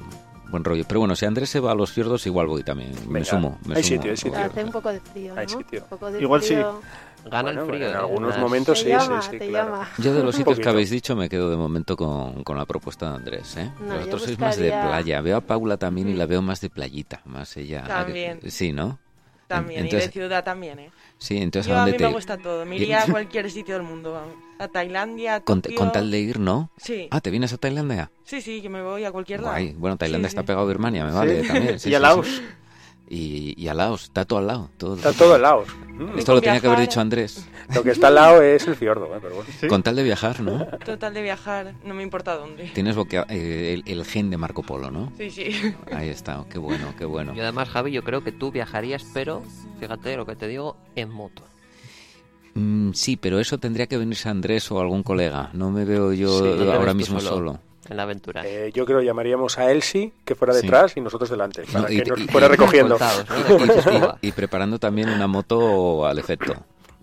buen 0.50 0.64
rollo. 0.64 0.84
Pero 0.86 1.00
bueno, 1.00 1.14
si 1.16 1.26
Andrés 1.26 1.48
se 1.50 1.60
va 1.60 1.72
a 1.72 1.74
los 1.74 1.92
fiordos, 1.92 2.26
igual 2.26 2.46
voy 2.48 2.62
también. 2.64 2.92
Me 3.08 3.24
sumo. 3.24 3.58
Me 3.66 3.76
hay 3.76 3.82
sumo. 3.84 3.96
sitio, 3.96 4.10
hay 4.10 4.16
sitio. 4.16 4.38
Hace 4.38 4.64
un 4.64 4.72
poco 4.72 4.92
de 4.92 5.00
frío, 5.00 5.34
¿no? 5.34 5.40
Hay 5.40 5.48
sitio. 5.48 5.82
Un 5.82 5.88
poco 5.88 6.10
de 6.10 6.20
Igual 6.20 6.42
sí. 6.42 6.54
frío. 6.54 6.80
Gana 7.22 7.42
Bueno, 7.42 7.62
el 7.64 7.68
frío. 7.68 7.86
en 7.86 7.92
¿eh? 7.92 7.96
algunos 7.98 8.38
momentos 8.38 8.78
sí, 8.80 8.88
llama, 8.88 9.20
sí, 9.20 9.28
sí, 9.32 9.38
te 9.38 9.48
claro. 9.48 9.72
llama. 9.74 9.88
Yo 9.98 10.14
de 10.14 10.22
los 10.22 10.34
sitios 10.34 10.58
que 10.58 10.68
habéis 10.68 10.88
dicho 10.88 11.14
me 11.14 11.28
quedo 11.28 11.50
de 11.50 11.56
momento 11.56 11.94
con, 11.94 12.42
con 12.44 12.56
la 12.56 12.64
propuesta 12.64 13.10
de 13.10 13.16
Andrés, 13.16 13.56
¿eh? 13.58 13.70
No, 13.86 13.94
Vosotros 13.96 14.22
sois 14.22 14.38
más 14.38 14.56
de 14.56 14.70
playa. 14.70 15.20
Veo 15.20 15.36
a 15.36 15.40
Paula 15.42 15.76
también 15.76 16.08
y 16.08 16.14
la 16.14 16.24
veo 16.26 16.40
más 16.40 16.62
de 16.62 16.70
playita, 16.70 17.20
más 17.26 17.56
ella. 17.58 17.84
También. 17.84 18.40
Sí, 18.50 18.72
¿no? 18.72 18.98
También, 19.50 19.80
Entonces- 19.80 20.04
y 20.04 20.06
de 20.06 20.12
ciudad 20.12 20.44
también, 20.44 20.78
¿eh? 20.78 20.90
Sí, 21.18 21.36
entonces 21.38 21.68
Yo 21.68 21.74
¿a 21.74 21.78
a 21.78 21.80
dónde 21.80 21.92
mí 21.92 21.98
te 21.98 22.04
me 22.06 22.12
gusta 22.12 22.38
todo. 22.38 22.64
Me 22.64 22.76
iría 22.76 23.02
a 23.02 23.06
cualquier 23.06 23.50
sitio 23.50 23.74
del 23.74 23.82
mundo, 23.82 24.12
vamos. 24.12 24.34
A 24.60 24.68
Tailandia, 24.68 25.34
a 25.34 25.40
con, 25.40 25.60
Tokio... 25.60 25.76
con 25.76 25.90
tal 25.90 26.08
de 26.10 26.20
ir, 26.20 26.38
¿no? 26.38 26.70
Sí. 26.76 27.08
Ah, 27.10 27.20
¿te 27.20 27.30
vienes 27.30 27.52
a 27.52 27.56
Tailandia? 27.58 28.12
Sí, 28.22 28.40
sí, 28.40 28.62
que 28.62 28.68
me 28.68 28.80
voy 28.80 29.04
a 29.04 29.10
cualquier 29.10 29.40
lado. 29.40 29.54
Guay. 29.54 29.72
Bueno, 29.76 29.96
Tailandia 29.96 30.28
Sí, 30.28 30.32
está 30.32 30.42
sí. 30.42 30.46
pegado 30.46 30.64
a 30.64 30.68
Birmania, 30.68 31.04
me 31.04 31.10
vale 31.12 31.42
Sí. 31.42 31.48
también. 31.48 31.78
sí, 31.80 31.90
y 31.90 31.94
a 31.94 31.98
sí, 31.98 32.02
Laos. 32.02 32.42
Y, 33.12 33.60
y 33.60 33.66
a 33.66 33.74
Laos, 33.74 34.04
está 34.04 34.24
todo 34.24 34.38
al 34.38 34.46
lado. 34.46 34.70
Todo. 34.78 34.94
Está 34.94 35.12
todo 35.12 35.34
en 35.34 35.42
Laos. 35.42 35.66
Mm. 35.92 36.16
Esto 36.16 36.32
lo 36.32 36.40
tenía 36.40 36.60
que 36.60 36.68
haber 36.68 36.78
dicho 36.78 37.00
Andrés. 37.00 37.44
Lo 37.74 37.82
que 37.82 37.90
está 37.90 38.06
al 38.06 38.14
lado 38.14 38.40
es 38.40 38.66
el 38.68 38.76
fiordo, 38.76 39.06
¿eh? 39.06 39.18
pero 39.20 39.34
bueno. 39.34 39.50
Sí. 39.60 39.66
Con 39.66 39.82
tal 39.82 39.96
de 39.96 40.04
viajar, 40.04 40.38
¿no? 40.40 40.64
Total 40.84 41.12
de 41.12 41.20
viajar, 41.20 41.74
no 41.84 41.92
me 41.92 42.04
importa 42.04 42.36
dónde. 42.36 42.70
Tienes 42.72 42.96
boquea- 42.96 43.26
eh, 43.28 43.74
el, 43.84 43.92
el 43.98 44.04
gen 44.04 44.30
de 44.30 44.36
Marco 44.36 44.62
Polo, 44.62 44.92
¿no? 44.92 45.12
Sí, 45.18 45.28
sí. 45.30 45.50
Ahí 45.92 46.08
está, 46.08 46.44
qué 46.48 46.58
bueno, 46.58 46.94
qué 46.96 47.04
bueno. 47.04 47.34
Y 47.34 47.40
además, 47.40 47.68
Javi, 47.68 47.90
yo 47.90 48.04
creo 48.04 48.22
que 48.22 48.30
tú 48.30 48.52
viajarías, 48.52 49.04
pero, 49.12 49.42
fíjate 49.80 50.16
lo 50.16 50.24
que 50.24 50.36
te 50.36 50.46
digo, 50.46 50.76
en 50.94 51.10
moto. 51.10 51.42
Mm, 52.54 52.92
sí, 52.92 53.16
pero 53.16 53.38
eso 53.40 53.58
tendría 53.58 53.86
que 53.88 53.96
venirse 53.98 54.28
Andrés 54.28 54.70
o 54.70 54.80
algún 54.80 55.02
colega. 55.02 55.50
No 55.52 55.70
me 55.70 55.84
veo 55.84 56.12
yo 56.12 56.38
Sí, 56.56 56.68
ahora 56.70 56.94
mismo 56.94 57.20
solo. 57.20 57.30
solo. 57.36 57.60
En 57.90 57.96
la 57.96 58.04
aventura. 58.04 58.42
Eh, 58.46 58.70
yo 58.72 58.86
creo 58.86 59.00
que 59.00 59.04
llamaríamos 59.04 59.58
a 59.58 59.70
Elsie, 59.70 60.12
que 60.24 60.34
fuera 60.34 60.54
Sí. 60.54 60.62
detrás, 60.62 60.96
y 60.96 61.00
nosotros 61.00 61.28
delante, 61.28 61.62
para 61.64 61.80
No, 61.88 61.92
y 61.92 62.00
que 62.02 62.10
nos 62.10 62.20
y- 62.20 62.28
fuera 62.28 62.46
y- 62.46 62.50
recogiendo. 62.50 62.96
Y 64.22 64.32
preparando 64.32 64.78
también 64.78 65.08
una 65.10 65.26
moto 65.26 66.06
al 66.06 66.18
efecto. 66.18 66.52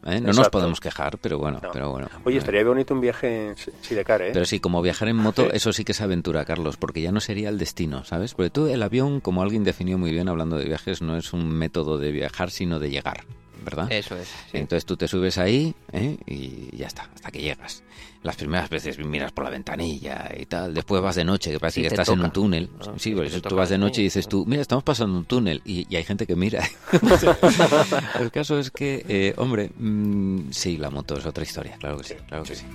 ¿eh? 0.06 0.22
No 0.22 0.32
nos 0.32 0.50
podemos 0.50 0.80
quejar, 0.80 1.18
pero 1.18 1.38
bueno, 1.38 1.60
No. 1.62 1.70
pero 1.74 1.92
bueno. 1.92 2.08
Oye, 2.24 2.38
Eh, 2.38 2.40
estaría 2.40 2.64
bonito 2.64 2.94
un 2.94 3.02
viaje 3.02 3.50
en 3.50 3.56
Sidecar, 3.82 4.22
¿eh? 4.22 4.30
Pero 4.32 4.46
sí, 4.46 4.60
como 4.62 4.82
viajar 4.82 5.10
en 5.10 5.18
moto, 5.18 5.44
Sí. 5.44 5.50
eso 5.54 5.74
sí 5.74 5.84
que 5.84 5.92
es 5.92 6.00
aventura, 6.02 6.46
Carlos, 6.46 6.78
porque 6.78 7.02
ya 7.02 7.12
no 7.12 7.20
sería 7.20 7.50
el 7.50 7.58
destino, 7.58 8.06
¿sabes? 8.06 8.34
Porque 8.34 8.50
tú, 8.50 8.68
el 8.68 8.82
avión, 8.82 9.20
como 9.20 9.42
alguien 9.42 9.64
definió 9.66 9.98
muy 9.98 10.12
bien 10.12 10.30
hablando 10.30 10.58
de 10.58 10.66
viajes, 10.66 11.02
no 11.02 11.18
es 11.18 11.34
un 11.34 11.50
método 11.50 11.98
de 11.98 12.12
viajar, 12.12 12.50
sino 12.52 12.80
de 12.80 12.90
llegar, 12.90 13.26
¿verdad? 13.66 13.92
Eso 13.92 14.16
es. 14.16 14.28
sí. 14.52 14.58
Entonces 14.58 14.86
tú 14.86 14.96
te 14.96 15.10
subes 15.10 15.38
ahí 15.38 15.76
¿eh? 15.92 16.16
y 16.26 16.78
ya 16.78 16.88
está, 16.88 17.10
hasta 17.14 17.30
que 17.30 17.42
llegas. 17.42 17.84
Las 18.28 18.36
primeras 18.36 18.70
veces 18.70 19.00
miras 19.00 19.32
por 19.32 19.46
la 19.46 19.50
ventanilla 19.50 20.30
y 20.38 20.46
tal, 20.48 20.74
después 20.74 21.02
vas 21.02 21.16
de 21.16 21.24
noche, 21.24 21.50
que 21.50 21.62
parece 21.62 21.80
Y 21.80 21.84
que 21.84 21.88
estás 21.88 22.10
en 22.10 22.20
un 22.20 22.30
túnel. 22.30 22.70
No, 22.78 23.00
sí, 23.00 23.12
te 23.12 23.16
por 23.16 23.26
eso 23.26 23.38
toca 23.38 23.48
tú 23.48 23.56
vas 23.56 23.70
de 23.70 23.78
noche 23.78 24.02
y 24.02 24.04
dices 24.04 24.28
tú, 24.28 24.46
mira, 24.46 24.62
estamos 24.62 24.84
pasando 24.84 25.18
un 25.18 25.24
túnel 25.24 25.62
y, 25.64 25.88
y 25.90 25.96
hay 25.96 26.04
gente 26.04 26.28
que 26.28 26.36
mira. 26.36 26.62
El 28.20 28.30
caso 28.32 28.60
es 28.60 28.70
que, 28.70 29.06
eh, 29.08 29.34
hombre, 29.38 29.72
mm, 29.80 30.52
sí, 30.52 30.76
la 30.76 30.90
moto 30.90 31.18
es 31.18 31.26
otra 31.26 31.42
historia, 31.42 31.78
claro 31.80 32.00
que 32.00 32.04
sí, 32.04 32.16
claro 32.28 32.44
que 32.44 32.56
sí. 32.56 32.66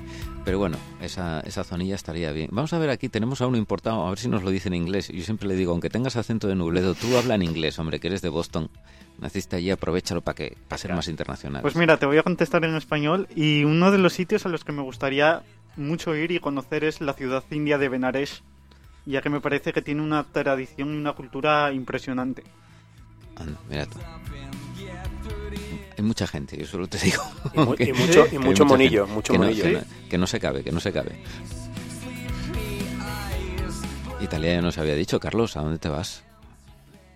Pero 0.42 0.58
bueno, 0.58 0.78
esa, 1.02 1.40
esa 1.40 1.64
zonilla 1.64 1.96
estaría 1.96 2.32
bien. 2.32 2.48
Vamos 2.50 2.72
a 2.72 2.78
ver 2.78 2.88
aquí, 2.88 3.10
tenemos 3.10 3.42
a 3.42 3.46
uno 3.46 3.58
importado, 3.58 4.06
a 4.06 4.08
ver 4.08 4.18
si 4.18 4.28
nos 4.28 4.42
lo 4.42 4.50
dice 4.50 4.68
en 4.68 4.74
inglés. 4.74 5.08
Yo 5.08 5.22
siempre 5.22 5.46
le 5.48 5.54
digo, 5.54 5.72
aunque 5.72 5.90
tengas 5.90 6.16
acento 6.16 6.48
de 6.48 6.54
nubledo, 6.54 6.94
tú 6.94 7.14
habla 7.18 7.34
en 7.34 7.42
inglés, 7.42 7.78
hombre, 7.78 8.00
que 8.00 8.08
eres 8.08 8.22
de 8.22 8.30
Boston. 8.30 8.70
Naciste 9.20 9.56
allí, 9.56 9.70
aprovechalo 9.70 10.22
para 10.22 10.34
que 10.34 10.56
para 10.66 10.78
ser 10.78 10.94
más 10.94 11.06
internacional. 11.06 11.62
Pues 11.62 11.76
mira, 11.76 11.96
te 11.98 12.06
voy 12.06 12.16
a 12.16 12.22
contestar 12.22 12.64
en 12.64 12.74
español 12.74 13.28
y 13.36 13.62
uno 13.62 13.90
de 13.92 13.98
los 13.98 14.14
sitios 14.14 14.46
a 14.46 14.48
los 14.48 14.64
que 14.64 14.72
me 14.72 14.82
gustaría 14.82 15.41
mucho 15.76 16.14
ir 16.14 16.30
y 16.32 16.38
conocer 16.40 16.84
es 16.84 17.00
la 17.00 17.14
ciudad 17.14 17.42
india 17.50 17.78
de 17.78 17.88
Benares, 17.88 18.42
ya 19.06 19.20
que 19.22 19.30
me 19.30 19.40
parece 19.40 19.72
que 19.72 19.82
tiene 19.82 20.02
una 20.02 20.24
tradición 20.24 20.94
y 20.94 20.96
una 20.96 21.12
cultura 21.14 21.72
impresionante. 21.72 22.44
Anda, 23.36 23.58
mira 23.68 23.86
tú. 23.86 23.98
Hay 25.98 26.04
mucha 26.04 26.26
gente, 26.26 26.56
yo 26.56 26.66
solo 26.66 26.86
te 26.88 26.98
digo. 26.98 27.22
Y 27.54 27.58
mu- 27.60 27.74
que- 27.76 27.84
y 27.84 27.92
mucho- 27.92 28.26
y 28.32 28.38
monillo, 28.64 29.04
gente. 29.06 29.14
mucho 29.14 29.32
que 29.32 29.38
no- 29.38 29.44
monillo. 29.44 29.62
que, 29.64 29.72
no, 29.72 29.80
que 30.10 30.18
no 30.18 30.26
se 30.26 30.40
cabe, 30.40 30.64
que 30.64 30.72
no 30.72 30.80
se 30.80 30.92
cabe. 30.92 31.22
Italia 34.20 34.54
ya 34.54 34.62
nos 34.62 34.78
había 34.78 34.94
dicho, 34.94 35.18
Carlos, 35.18 35.56
¿a 35.56 35.62
dónde 35.62 35.78
te 35.78 35.88
vas? 35.88 36.22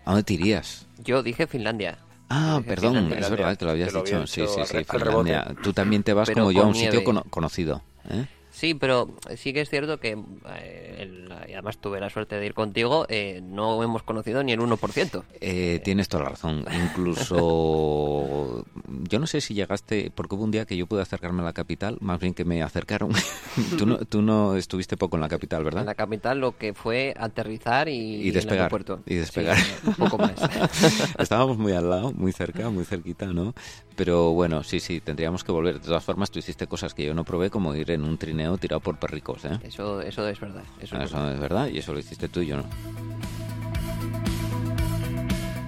¿A 0.04 0.10
dónde 0.10 0.24
te 0.24 0.34
irías? 0.34 0.86
Yo 0.98 1.22
dije 1.22 1.46
Finlandia. 1.46 1.98
Ah, 2.28 2.56
Dije 2.58 2.68
perdón, 2.70 2.94
Finlandia. 2.94 3.18
es 3.20 3.30
verdad 3.30 3.56
que 3.56 3.64
lo 3.64 3.70
habías 3.70 3.88
Te 3.88 3.94
lo 3.94 4.02
dicho. 4.02 4.16
había 4.16 4.26
Sí, 4.26 4.40
dicho 4.40 4.52
sí, 4.66 4.66
sí, 4.66 4.84
rebote. 4.98 4.98
Finlandia. 5.30 5.54
Tú 5.62 5.72
también 5.72 6.02
te 6.02 6.12
vas 6.12 6.26
Pero 6.28 6.40
como 6.40 6.52
yo 6.52 6.62
a 6.62 6.66
un 6.66 6.74
sitio 6.74 7.04
cono- 7.04 7.24
conocido. 7.30 7.82
¿eh? 8.10 8.26
Sí, 8.56 8.72
pero 8.72 9.14
sí 9.36 9.52
que 9.52 9.60
es 9.60 9.68
cierto 9.68 10.00
que, 10.00 10.12
eh, 10.48 10.96
el- 11.00 11.30
además 11.30 11.76
tuve 11.76 12.00
la 12.00 12.08
suerte 12.08 12.36
de 12.36 12.46
ir 12.46 12.54
contigo, 12.54 13.04
eh, 13.10 13.40
no 13.42 13.82
hemos 13.82 14.02
conocido 14.02 14.42
ni 14.42 14.52
el 14.52 14.60
1%. 14.60 15.24
Eh, 15.42 15.78
tienes 15.84 16.08
toda 16.08 16.22
la 16.24 16.30
razón. 16.30 16.64
Incluso, 16.84 18.64
yo 19.08 19.18
no 19.18 19.26
sé 19.26 19.42
si 19.42 19.52
llegaste, 19.52 20.10
porque 20.14 20.34
hubo 20.36 20.44
un 20.44 20.50
día 20.50 20.64
que 20.64 20.74
yo 20.74 20.86
pude 20.86 21.02
acercarme 21.02 21.42
a 21.42 21.44
la 21.44 21.52
capital, 21.52 21.98
más 22.00 22.18
bien 22.18 22.32
que 22.32 22.46
me 22.46 22.62
acercaron. 22.62 23.10
tú, 23.78 23.84
no, 23.84 23.98
tú 23.98 24.22
no 24.22 24.56
estuviste 24.56 24.96
poco 24.96 25.16
en 25.18 25.20
la 25.20 25.28
capital, 25.28 25.62
¿verdad? 25.62 25.82
En 25.82 25.86
la 25.88 25.94
capital 25.94 26.38
lo 26.40 26.56
que 26.56 26.72
fue 26.72 27.12
aterrizar 27.18 27.90
y, 27.90 28.22
Y 28.22 28.28
el 28.28 28.34
despegar, 28.34 28.58
aeropuerto. 28.72 29.02
y 29.04 29.16
despegar. 29.16 29.58
Sí, 29.58 29.70
un 29.86 29.94
poco 29.96 30.16
más. 30.18 30.34
Estábamos 31.18 31.58
muy 31.58 31.72
al 31.72 31.90
lado, 31.90 32.12
muy 32.12 32.32
cerca, 32.32 32.70
muy 32.70 32.86
cerquita, 32.86 33.26
¿no? 33.26 33.54
Pero 33.96 34.32
bueno, 34.32 34.62
sí, 34.62 34.78
sí, 34.78 35.00
tendríamos 35.00 35.42
que 35.42 35.52
volver. 35.52 35.80
De 35.80 35.86
todas 35.86 36.04
formas, 36.04 36.30
tú 36.30 36.38
hiciste 36.38 36.66
cosas 36.66 36.92
que 36.92 37.04
yo 37.06 37.14
no 37.14 37.24
probé, 37.24 37.48
como 37.50 37.74
ir 37.74 37.90
en 37.90 38.04
un 38.04 38.18
trineo 38.18 38.58
tirado 38.58 38.80
por 38.80 38.98
perricos, 38.98 39.44
¿eh? 39.46 39.58
Eso, 39.62 40.02
eso 40.02 40.28
es 40.28 40.38
verdad. 40.38 40.64
Eso 40.80 40.96
es 40.98 41.04
Eso 41.04 41.16
verdad. 41.16 41.32
es 41.34 41.40
verdad, 41.40 41.68
y 41.68 41.78
eso 41.78 41.92
lo 41.94 41.98
hiciste 41.98 42.28
tú 42.28 42.40
y 42.40 42.46
yo 42.48 42.58
no. 42.58 42.64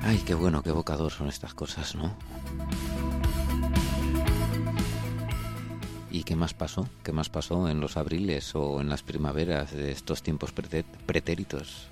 Ay, 0.03 0.19
qué 0.27 0.35
bueno, 0.35 0.63
qué 0.63 0.71
evocador 0.71 1.11
son 1.11 1.29
estas 1.29 1.55
cosas, 1.55 1.95
¿no? 1.95 2.15
¿Y 6.11 6.23
qué 6.25 6.37
más 6.37 6.55
pasó? 6.55 6.89
¿Qué 7.03 7.13
más 7.13 7.29
pasó 7.29 7.69
en 7.69 7.81
los 7.81 7.97
abriles 7.97 8.55
o 8.55 8.81
en 8.81 8.89
las 8.89 9.03
primaveras 9.03 9.73
de 9.73 9.91
estos 9.93 10.23
tiempos 10.23 10.53
pretéritos? 10.53 11.89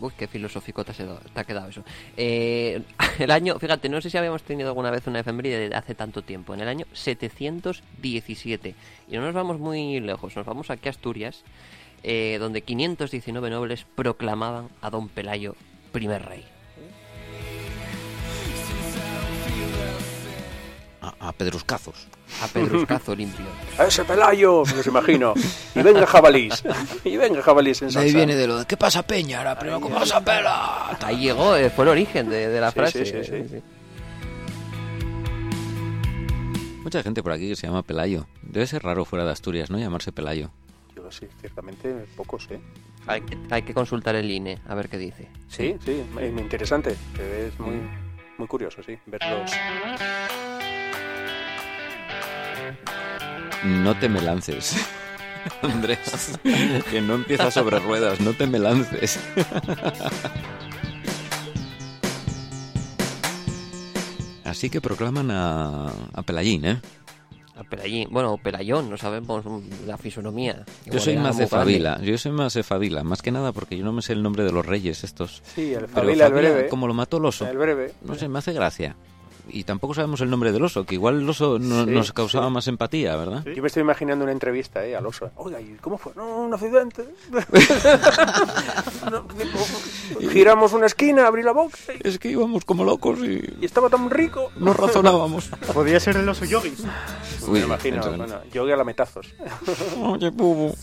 Uy, 0.00 0.12
qué 0.16 0.26
filosófico 0.26 0.84
te, 0.84 0.92
ha 1.34 1.44
quedado 1.44 1.68
eso. 1.68 1.82
Eh, 2.16 2.82
el 3.18 3.30
año, 3.30 3.58
fíjate, 3.58 3.88
no 3.88 4.00
sé 4.00 4.10
si 4.10 4.18
habíamos 4.18 4.42
tenido 4.42 4.68
alguna 4.68 4.90
vez 4.90 5.06
una 5.06 5.20
efeméride 5.20 5.68
de 5.68 5.74
hace 5.74 5.94
tanto 5.94 6.22
tiempo, 6.22 6.54
en 6.54 6.60
el 6.60 6.68
año 6.68 6.86
717. 6.92 8.74
Y 9.08 9.14
no 9.16 9.22
nos 9.22 9.34
vamos 9.34 9.58
muy 9.58 10.00
lejos, 10.00 10.36
nos 10.36 10.46
vamos 10.46 10.70
aquí 10.70 10.88
a 10.88 10.90
Asturias, 10.90 11.44
eh, 12.02 12.36
donde 12.38 12.62
519 12.62 13.50
nobles 13.50 13.86
proclamaban 13.94 14.68
a 14.80 14.90
don 14.90 15.08
Pelayo 15.08 15.54
primer 15.92 16.24
rey. 16.26 16.55
A, 21.06 21.28
a 21.28 21.32
pedruscazos. 21.32 22.08
A 22.42 22.48
Pedruscazo 22.48 23.14
limpio. 23.14 23.46
¡A 23.78 23.84
ese 23.84 24.04
Pelayo! 24.04 24.64
Me 24.66 24.72
los 24.74 24.86
imagino. 24.88 25.34
Y 25.74 25.80
venga 25.82 26.04
jabalís. 26.06 26.64
Y 27.04 27.16
venga 27.16 27.40
jabalís 27.42 27.80
en 27.82 27.88
De 27.90 27.98
ahí 28.00 28.06
salsa. 28.06 28.16
viene 28.16 28.34
de 28.34 28.46
lo 28.48 28.58
de 28.58 28.64
¿qué 28.66 28.76
pasa 28.76 29.02
Peña? 29.06 29.38
Ahora 29.38 29.56
primero, 29.58 29.80
¿qué 29.80 29.94
pasa 29.94 30.20
Pela? 30.24 30.96
Ahí 31.04 31.20
llegó, 31.20 31.54
eh, 31.54 31.70
fue 31.70 31.84
el 31.84 31.90
origen 31.90 32.28
de, 32.28 32.48
de 32.48 32.60
la 32.60 32.70
Sí, 32.72 32.74
frase. 32.80 33.06
sí, 33.06 33.12
sí, 33.12 33.24
sí. 33.24 33.48
sí. 33.48 33.62
Mucha 36.82 37.02
gente 37.02 37.22
por 37.22 37.32
aquí 37.32 37.48
que 37.48 37.56
se 37.56 37.66
llama 37.66 37.82
Pelayo. 37.82 38.26
Debe 38.42 38.66
ser 38.66 38.82
raro 38.82 39.04
fuera 39.04 39.24
de 39.24 39.30
Asturias, 39.32 39.70
¿no? 39.70 39.78
Llamarse 39.78 40.10
Pelayo. 40.12 40.50
Yo 40.96 41.10
sí, 41.12 41.26
ciertamente 41.40 42.06
pocos, 42.16 42.48
¿eh? 42.50 42.60
Hay, 43.06 43.20
que- 43.22 43.38
hay 43.50 43.62
que 43.62 43.72
consultar 43.74 44.16
el 44.16 44.28
INE, 44.30 44.58
a 44.68 44.74
ver 44.74 44.88
qué 44.88 44.98
dice. 44.98 45.28
Sí, 45.48 45.76
sí, 45.84 46.02
es 46.20 46.32
muy 46.32 46.42
interesante. 46.42 46.96
Es 47.20 47.58
muy, 47.60 47.76
muy 48.38 48.48
curioso, 48.48 48.82
sí, 48.84 48.98
verlos. 49.06 49.52
No 53.64 53.98
te 53.98 54.08
me 54.08 54.20
lances. 54.20 54.76
Andrés, 55.62 56.38
que 56.90 57.00
no 57.00 57.14
empieza 57.14 57.50
sobre 57.50 57.78
ruedas, 57.78 58.20
no 58.20 58.32
te 58.32 58.46
me 58.46 58.58
lances. 58.58 59.18
Así 64.44 64.70
que 64.70 64.80
proclaman 64.80 65.30
a, 65.30 65.86
a 66.12 66.22
Pelayín, 66.22 66.64
¿eh? 66.64 66.80
A 67.56 67.64
Pelayín. 67.64 68.08
Bueno, 68.10 68.38
Pelayón, 68.42 68.88
no 68.88 68.96
sabemos 68.96 69.44
mm, 69.44 69.86
la 69.86 69.98
fisonomía. 69.98 70.64
Yo 70.84 71.00
soy 71.00 71.16
más 71.16 71.36
de. 71.36 71.46
Fabila, 71.46 72.00
yo 72.02 72.16
soy 72.16 72.32
más 72.32 72.54
de 72.54 72.62
Fabila, 72.62 73.02
más 73.02 73.22
que 73.22 73.32
nada 73.32 73.52
porque 73.52 73.76
yo 73.76 73.84
no 73.84 73.92
me 73.92 74.02
sé 74.02 74.12
el 74.12 74.22
nombre 74.22 74.44
de 74.44 74.52
los 74.52 74.64
reyes 74.64 75.02
estos. 75.04 75.42
Sí, 75.54 75.72
el 75.72 75.80
Pero 75.86 75.88
Fabila, 75.88 76.26
el 76.26 76.32
Fabila, 76.32 76.50
breve. 76.52 76.68
como 76.68 76.86
lo 76.86 76.94
mató 76.94 77.16
el 77.16 77.24
oso, 77.24 77.46
El 77.48 77.58
breve. 77.58 77.92
no 78.02 78.14
sé, 78.14 78.28
me 78.28 78.38
hace 78.38 78.52
gracia. 78.52 78.94
Y 79.48 79.64
tampoco 79.64 79.94
sabemos 79.94 80.20
el 80.20 80.30
nombre 80.30 80.52
del 80.52 80.64
oso, 80.64 80.84
que 80.84 80.94
igual 80.96 81.20
el 81.20 81.28
oso 81.28 81.58
no- 81.58 81.84
Sí, 81.84 81.90
nos 81.90 82.12
causaba 82.12 82.46
sí. 82.48 82.52
más 82.52 82.68
empatía, 82.68 83.16
¿verdad? 83.16 83.44
Yo 83.44 83.62
me 83.62 83.68
estoy 83.68 83.82
imaginando 83.82 84.24
una 84.24 84.32
entrevista 84.32 84.84
eh, 84.84 84.96
al 84.96 85.06
oso. 85.06 85.30
Oiga, 85.36 85.60
¿y 85.60 85.76
cómo 85.80 85.98
fue? 85.98 86.12
No, 86.16 86.42
un 86.42 86.52
accidente. 86.54 87.04
Giramos 90.32 90.72
una 90.72 90.86
esquina, 90.86 91.26
abrí 91.26 91.42
la 91.42 91.52
boca 91.52 91.76
y, 92.02 92.08
Es 92.08 92.18
que 92.18 92.30
íbamos 92.30 92.64
como 92.64 92.84
locos 92.84 93.18
y 93.20 93.36
y 93.60 93.64
estaba 93.64 93.88
tan 93.88 94.10
rico. 94.10 94.50
no 94.56 94.72
razonábamos. 94.72 95.48
Podría 95.72 96.00
ser 96.00 96.16
el 96.16 96.28
oso 96.28 96.44
yogi. 96.44 96.72
me 97.48 97.60
imagino, 97.60 98.02
bueno, 98.16 98.40
yo 98.52 98.64
a 98.64 98.76
lametazos. 98.76 99.34
Oye, 100.02 100.30
Bubu. 100.30 100.74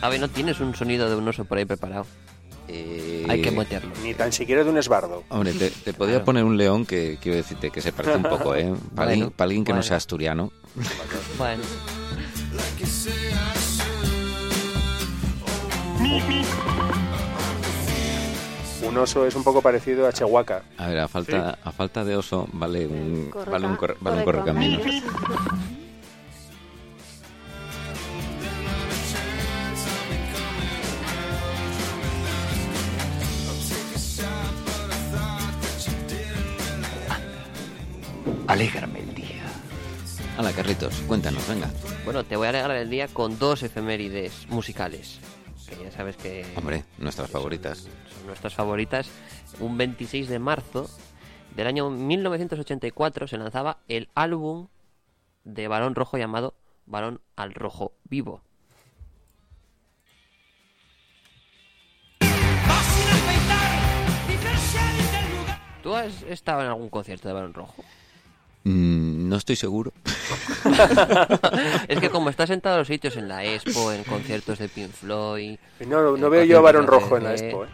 A 0.00 0.08
ver, 0.08 0.20
no 0.20 0.28
tienes 0.28 0.60
un 0.60 0.74
sonido 0.74 1.08
de 1.08 1.16
un 1.16 1.26
oso 1.28 1.44
por 1.44 1.58
ahí 1.58 1.64
preparado. 1.64 2.06
Eh, 2.68 3.24
Hay 3.28 3.40
que 3.42 3.50
meterlo. 3.50 3.90
Ni 4.02 4.14
tan 4.14 4.32
siquiera 4.32 4.62
de 4.62 4.70
un 4.70 4.76
esbardo. 4.78 5.24
Hombre, 5.30 5.52
te, 5.54 5.70
te 5.70 5.92
podía 5.94 6.14
Claro. 6.16 6.24
poner 6.26 6.44
un 6.44 6.56
león 6.56 6.84
que 6.86 7.18
quiero 7.20 7.36
decirte 7.36 7.70
que 7.70 7.80
se 7.80 7.92
parece 7.92 8.16
un 8.16 8.22
poco, 8.24 8.54
¿eh? 8.54 8.72
Para, 8.94 9.08
alguien, 9.10 9.26
Bueno, 9.26 9.30
para 9.36 9.46
alguien 9.46 9.64
que 9.64 9.72
no 9.72 9.76
bueno. 9.76 9.82
sea 9.88 9.96
asturiano. 9.96 10.52
Bueno, 11.38 11.62
Un 18.86 18.96
oso 18.96 19.26
es 19.26 19.34
un 19.34 19.42
poco 19.44 19.60
parecido 19.60 20.06
a 20.06 20.12
Chihuahua. 20.12 20.62
A 20.78 20.86
ver, 20.88 20.98
a 21.00 21.08
falta, 21.08 21.58
a 21.62 21.72
falta 21.72 22.04
de 22.04 22.16
oso 22.16 22.48
vale 22.52 22.86
un, 22.86 23.28
Corre 23.30 23.50
vale 23.50 23.66
un, 23.66 23.76
corre, 23.76 23.96
vale 24.00 24.18
un 24.18 24.24
corre 24.24 24.38
correcaminos. 24.38 24.82
Alégrame 38.48 39.00
el 39.00 39.14
día. 39.14 39.44
Hala, 40.36 40.52
Carlitos, 40.52 40.94
cuéntanos, 41.06 41.46
venga. 41.48 41.70
bueno, 42.04 42.24
te 42.24 42.36
voy 42.36 42.46
a 42.46 42.50
alegrar 42.50 42.76
el 42.76 42.88
día 42.90 43.08
con 43.08 43.38
dos 43.38 43.62
efemérides 43.62 44.48
musicales. 44.48 45.20
Que 45.68 45.84
ya 45.84 45.90
sabes 45.92 46.16
que 46.16 46.46
Hombre, 46.56 46.84
nuestras 46.98 47.30
favoritas. 47.30 47.78
son 48.14 48.26
nuestras 48.26 48.54
favoritas. 48.54 49.10
Un 49.60 49.76
26 49.76 50.28
de 50.28 50.38
marzo 50.38 50.88
del 51.54 51.66
año 51.66 51.90
1984 51.90 53.26
se 53.28 53.36
lanzaba 53.36 53.78
el 53.88 54.08
álbum 54.14 54.68
de 55.44 55.68
Barón 55.68 55.94
Rojo 55.94 56.16
llamado 56.16 56.54
Barón 56.86 57.20
al 57.36 57.52
Rojo 57.52 57.92
Vivo. 58.04 58.42
¿Tú 65.82 65.94
has 65.94 66.22
estado 66.22 66.62
en 66.62 66.68
algún 66.68 66.88
concierto 66.90 67.28
de 67.28 67.34
Barón 67.34 67.54
Rojo? 67.54 67.84
Mm, 68.68 69.28
no 69.30 69.36
estoy 69.36 69.56
seguro. 69.56 69.92
es 71.88 71.98
que 72.00 72.10
como 72.10 72.28
estás 72.28 72.48
sentado 72.48 72.74
en 72.76 72.80
los 72.80 72.88
sitios 72.88 73.16
en 73.16 73.26
la 73.28 73.42
Expo, 73.44 73.92
en 73.92 74.04
conciertos 74.04 74.58
de 74.58 74.68
Pink 74.68 74.90
Floyd... 74.90 75.56
No, 75.86 76.16
no 76.18 76.28
veo 76.30 76.44
yo 76.44 76.58
a 76.58 76.60
Barón 76.60 76.86
Rojo 76.86 77.16
en 77.16 77.24
la 77.24 77.32
expo. 77.34 77.64
¿eh? 77.64 77.68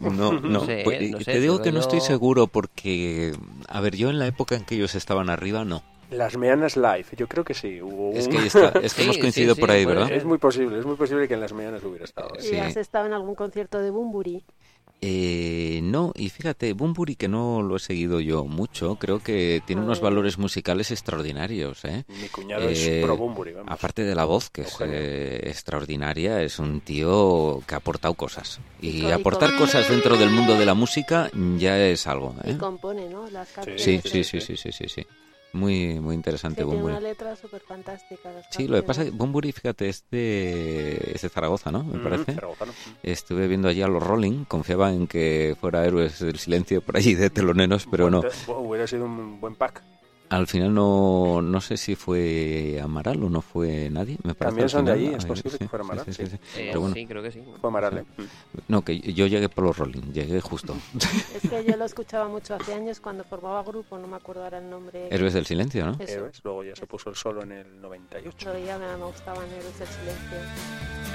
No, 0.00 0.32
no. 0.32 0.66
sé, 0.66 0.80
pues, 0.84 1.10
no 1.10 1.18
sé, 1.18 1.24
te 1.24 1.40
digo 1.40 1.62
que 1.62 1.70
no 1.72 1.78
estoy 1.80 2.00
seguro 2.00 2.46
porque, 2.48 3.32
a 3.68 3.80
ver, 3.80 3.94
yo 3.96 4.10
en 4.10 4.18
la 4.18 4.26
época 4.26 4.56
en 4.56 4.64
que 4.64 4.74
ellos 4.74 4.94
estaban 4.96 5.30
arriba, 5.30 5.64
no. 5.64 5.82
Las 6.10 6.36
Meanas 6.36 6.76
Live, 6.76 7.06
yo 7.16 7.26
creo 7.28 7.44
que 7.44 7.54
sí. 7.54 7.80
Hubo 7.80 8.12
Es 8.12 8.26
un- 8.26 8.32
que, 8.32 8.46
está, 8.46 8.68
es 8.82 8.92
que 8.92 9.00
Sí, 9.00 9.02
hemos 9.04 9.14
sí, 9.16 9.20
coincidido 9.22 9.54
sí, 9.54 9.60
por 9.60 9.70
ahí, 9.70 9.84
¿verdad? 9.84 10.10
Es 10.12 10.24
muy 10.24 10.38
posible, 10.38 10.78
es 10.78 10.84
muy 10.84 10.96
posible 10.96 11.26
que 11.26 11.34
en 11.34 11.40
las 11.40 11.52
Meanas 11.52 11.82
hubiera 11.82 12.04
estado. 12.04 12.28
¿eh? 12.36 12.42
Sí. 12.42 12.54
¿Y 12.54 12.58
has 12.58 12.76
estado 12.76 13.06
en 13.06 13.12
algún 13.14 13.34
concierto 13.34 13.80
de 13.80 13.90
Bumburi? 13.90 14.44
Eh, 15.06 15.80
no, 15.82 16.12
y 16.16 16.30
fíjate, 16.30 16.72
Bumburi, 16.72 17.14
que 17.14 17.28
no 17.28 17.60
lo 17.62 17.76
he 17.76 17.78
seguido 17.78 18.20
yo 18.20 18.44
mucho, 18.46 18.94
creo 18.96 19.18
que 19.20 19.62
tiene 19.66 19.82
unos 19.82 19.98
Joder. 19.98 20.12
valores 20.12 20.38
musicales 20.38 20.90
extraordinarios, 20.90 21.84
¿eh? 21.84 22.04
Mi 22.08 22.28
cuñado 22.28 22.68
Eh, 22.68 22.72
es 22.98 23.04
pro 23.04 23.16
Bumburi, 23.16 23.52
vamos. 23.52 23.70
Aparte 23.70 24.02
de 24.04 24.14
la 24.14 24.24
voz, 24.24 24.48
que 24.48 24.62
es 24.62 24.76
eh, 24.80 25.40
extraordinaria, 25.44 26.40
es 26.42 26.58
un 26.58 26.80
tío 26.80 27.62
que 27.66 27.74
ha 27.74 27.78
aportado 27.78 28.14
cosas. 28.14 28.60
Y 28.80 28.88
Y 29.04 29.06
y 29.08 29.10
aportar 29.10 29.50
co- 29.52 29.58
cosas 29.58 29.88
dentro 29.90 30.16
del 30.16 30.30
mundo 30.30 30.54
de 30.56 30.64
la 30.64 30.74
música 30.74 31.30
ya 31.58 31.78
es 31.78 32.06
algo, 32.06 32.34
Y 32.44 32.52
¿eh? 32.52 32.56
compone, 32.56 33.08
¿no? 33.10 33.28
Las 33.30 33.48
canciones. 33.50 33.82
Sí, 33.82 34.00
Sí, 34.02 34.24
sí, 34.24 34.24
sí, 34.24 34.40
sí, 34.40 34.56
sí, 34.56 34.72
sí, 34.72 34.72
sí, 34.72 34.88
sí. 34.88 35.06
Muy, 35.54 36.00
muy 36.00 36.14
interesante 36.16 36.56
tiene 36.56 36.72
Bumburi. 36.72 36.92
una 36.94 37.00
letra 37.00 37.36
súper 37.36 37.60
fantástica. 37.62 38.30
Sí, 38.50 38.66
lo 38.66 38.76
que 38.76 38.82
pasa 38.82 39.02
es 39.02 39.06
que 39.06 39.10
canciones. 39.12 39.18
Bumburi, 39.18 39.52
fíjate, 39.52 39.88
es 39.88 40.04
de, 40.10 41.12
es 41.14 41.22
de 41.22 41.28
Zaragoza, 41.28 41.70
¿no? 41.70 41.84
Me 41.84 41.98
Mm, 41.98 42.02
parece. 42.02 42.32
zaragozano. 42.34 42.72
Estuve 43.04 43.46
viendo 43.46 43.68
allí 43.68 43.80
a 43.80 43.86
los 43.88 44.02
Rolling, 44.02 44.44
confiaba 44.46 44.90
en 44.92 45.06
que 45.06 45.56
fuera 45.60 45.84
Héroes 45.86 46.18
del 46.18 46.38
Silencio 46.38 46.82
por 46.82 46.96
allí 46.96 47.14
de 47.14 47.30
teloneros, 47.30 47.86
pero 47.90 48.10
no. 48.10 48.22
Hubiera 48.48 48.86
sido 48.88 49.04
un 49.04 49.40
buen 49.40 49.54
pack. 49.54 49.82
Al 50.34 50.46
final 50.48 50.74
no, 50.74 51.40
no 51.40 51.60
sé 51.60 51.76
si 51.76 51.94
fue 51.94 52.80
Amaral 52.82 53.22
o 53.22 53.30
no 53.30 53.40
fue 53.40 53.88
nadie, 53.90 54.18
me 54.24 54.34
parece. 54.34 54.44
También 54.50 54.68
son 54.68 54.84
de 54.84 54.92
allí, 54.92 55.06
es 55.14 55.24
posible 55.24 55.52
sí, 55.52 55.58
que 55.58 55.68
fuera 55.68 55.84
Amaral, 55.84 56.04
sí, 56.06 56.12
sí, 56.12 56.26
sí. 56.26 56.30
sí. 56.30 56.60
Eh, 56.60 56.66
Pero 56.68 56.80
bueno, 56.80 56.94
Sí, 56.94 57.06
creo 57.06 57.22
que 57.22 57.30
sí. 57.30 57.42
Fue 57.60 57.68
Amaral, 57.70 57.98
¿eh? 57.98 58.04
no, 58.66 58.82
que 58.82 58.98
yo 58.98 59.26
llegué 59.28 59.48
por 59.48 59.64
los 59.64 59.76
Rolling, 59.78 60.12
llegué 60.12 60.40
justo. 60.40 60.74
Es 61.34 61.48
que 61.48 61.64
yo 61.64 61.76
lo 61.76 61.84
escuchaba 61.84 62.28
mucho 62.28 62.54
hace 62.54 62.74
años 62.74 62.98
cuando 63.00 63.22
formaba 63.22 63.62
grupo, 63.62 63.96
no 63.96 64.08
me 64.08 64.16
acuerdo 64.16 64.42
ahora 64.42 64.58
el 64.58 64.68
nombre. 64.68 65.08
Héroes 65.10 65.34
del 65.34 65.46
Silencio, 65.46 65.86
¿no? 65.86 65.96
Héroes. 66.00 66.40
Luego 66.42 66.64
ya 66.64 66.74
se 66.74 66.86
puso 66.86 67.10
el 67.10 67.16
solo 67.16 67.42
en 67.42 67.52
el 67.52 67.80
98. 67.80 68.48
lo 68.48 68.54
veía, 68.54 68.76
me, 68.78 68.86
me 68.96 69.04
gustaban 69.04 69.46
Héroes 69.46 69.78
del 69.78 69.88
Silencio. 69.88 71.13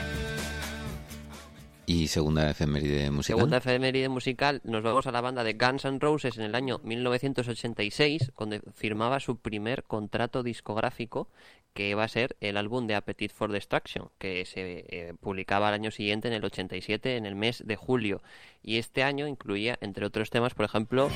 Y 2.00 2.08
segunda 2.08 2.50
efeméride 2.50 3.12
musical. 3.12 3.38
Segunda 3.38 3.58
efeméride 3.58 4.08
musical, 4.08 4.62
nos 4.64 4.82
vamos 4.84 5.06
a 5.06 5.12
la 5.12 5.20
banda 5.20 5.44
de 5.44 5.54
Guns 5.54 5.84
N' 5.84 6.00
Roses 6.00 6.38
en 6.38 6.46
el 6.46 6.56
año 6.56 6.80
1986, 6.86 8.32
donde 8.38 8.62
firmaba 8.74 9.20
su 9.20 9.36
primer 9.36 9.84
contrato 9.84 10.42
discográfico, 10.42 11.28
que 11.74 11.96
va 11.96 12.06
a 12.06 12.08
ser 12.08 12.38
el 12.40 12.56
álbum 12.56 12.88
de 12.88 12.96
Appetite 12.96 13.34
for 13.34 13.52
Destruction, 13.52 14.08
que 14.18 14.46
se 14.46 14.86
eh, 14.88 15.14
publicaba 15.20 15.68
al 15.68 15.74
año 15.74 15.92
siguiente, 15.92 16.30
en 16.30 16.36
el 16.36 16.46
87, 16.46 17.18
en 17.18 17.26
el 17.26 17.36
mes 17.36 17.64
de 17.66 17.76
julio. 17.76 18.22
Y 18.64 18.78
este 18.78 19.04
año 19.04 19.28
incluía, 19.28 19.78
entre 19.82 20.06
otros 20.06 20.30
temas, 20.30 20.54
por 20.54 20.64
ejemplo, 20.64 21.10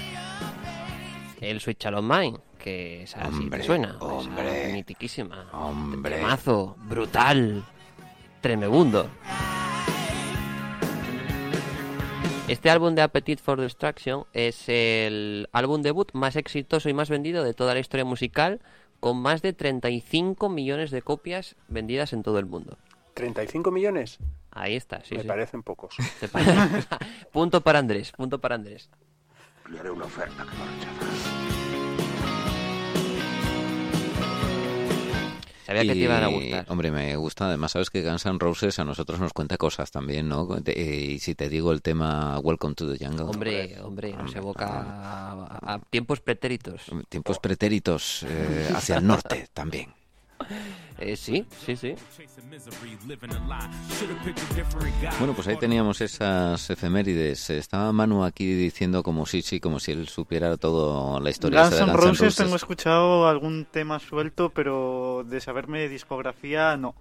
el 1.40 1.62
Sweet 1.62 1.78
Child 1.78 2.02
Mine, 2.02 2.40
que 2.60 3.04
es 3.04 3.16
así 3.16 3.44
Hombre, 3.44 3.60
que 3.60 3.66
suena, 3.66 3.88
esa 3.96 4.04
hombre, 4.04 4.74
mitiquísima. 4.74 5.50
hombre. 5.54 6.18
Temazo, 6.18 6.76
brutal, 6.82 7.64
tremebundo. 8.42 9.10
Este 12.54 12.70
álbum 12.70 12.94
de 12.94 13.02
Appetite 13.02 13.42
for 13.42 13.60
Destruction 13.60 14.26
es 14.32 14.66
el 14.70 15.50
álbum 15.54 15.82
debut 15.82 16.12
más 16.14 16.36
exitoso 16.36 16.88
y 16.88 16.94
más 16.94 17.10
vendido 17.10 17.44
de 17.44 17.56
toda 17.56 17.74
la 17.74 17.80
historia 17.80 18.06
musical, 18.06 18.62
con 19.00 19.18
más 19.18 19.42
de 19.42 19.54
35 19.54 20.50
millones 20.50 20.92
de 20.92 21.02
copias 21.02 21.56
vendidas 21.68 22.14
en 22.14 22.22
todo 22.22 22.38
el 22.38 22.46
mundo. 22.46 22.78
¿35 23.16 23.72
millones? 23.72 24.20
Ahí 24.52 24.76
está, 24.76 25.04
sí, 25.04 25.16
Me 25.16 25.24
sí. 25.24 25.28
parecen 25.28 25.64
pocos. 25.64 25.96
Parece. 26.32 26.88
punto 27.32 27.62
para 27.62 27.80
Andrés, 27.80 28.12
punto 28.12 28.40
para 28.40 28.54
Andrés. 28.54 28.92
Le 29.72 29.80
haré 29.80 29.90
una 29.90 30.06
oferta 30.06 30.46
que 30.46 30.52
no. 30.52 31.33
Sabía 35.80 35.94
que 35.94 36.00
te 36.00 36.04
iban 36.06 36.24
a 36.24 36.28
gustar. 36.28 36.66
Hombre, 36.70 36.92
me 36.92 37.16
gusta. 37.16 37.48
Además, 37.48 37.72
sabes 37.72 37.90
que 37.90 38.02
Guns 38.02 38.26
N' 38.26 38.38
Roses 38.40 38.80
a 38.80 38.84
nosotros 38.86 39.20
nos 39.20 39.34
cuenta 39.34 39.58
cosas 39.58 39.92
también, 39.92 40.28
¿no? 40.30 40.46
De- 40.46 40.72
eh, 40.74 41.12
y 41.14 41.20
si 41.20 41.36
te 41.36 41.50
digo 41.50 41.72
el 41.72 41.82
tema 41.82 42.40
Welcome 42.40 42.76
to 42.76 42.92
the 42.92 43.04
Jungle. 43.06 43.26
Hombre, 43.26 43.80
hombre, 43.82 44.12
nos 44.12 44.22
Hombre, 44.22 44.38
evoca 44.40 44.68
a, 44.68 45.74
a 45.74 45.80
tiempos 45.90 46.20
pretéritos. 46.22 46.84
Tiempos 47.10 47.40
pretéritos 47.40 48.24
eh, 48.28 48.70
hacia 48.76 48.98
el 48.98 49.08
norte 49.08 49.48
también. 49.54 49.94
Eh, 51.00 51.16
sí, 51.16 51.46
sí, 51.66 51.76
sí. 51.76 51.96
Bueno, 55.18 55.34
pues 55.34 55.48
ahí 55.48 55.58
teníamos 55.58 56.02
esas 56.02 56.70
efemérides. 56.70 57.50
Estaba 57.50 57.92
Manu 57.92 58.24
aquí 58.24 58.54
diciendo 58.54 59.04
como 59.04 59.26
sí, 59.26 59.42
sí, 59.42 59.60
como 59.60 59.80
si 59.80 59.92
él 59.92 60.08
supiera 60.08 60.56
toda 60.58 61.20
la 61.20 61.30
historia 61.30 61.64
Guns 61.64 61.82
N' 61.82 61.94
Roses 61.94 62.36
tengo 62.36 62.56
escuchado 62.56 63.28
algún 63.28 63.66
tema 63.66 64.00
suelto, 64.00 64.50
pero 64.50 65.26
de 65.28 65.42
saberme 65.42 65.90
discografía 65.90 66.78
no. 66.78 66.96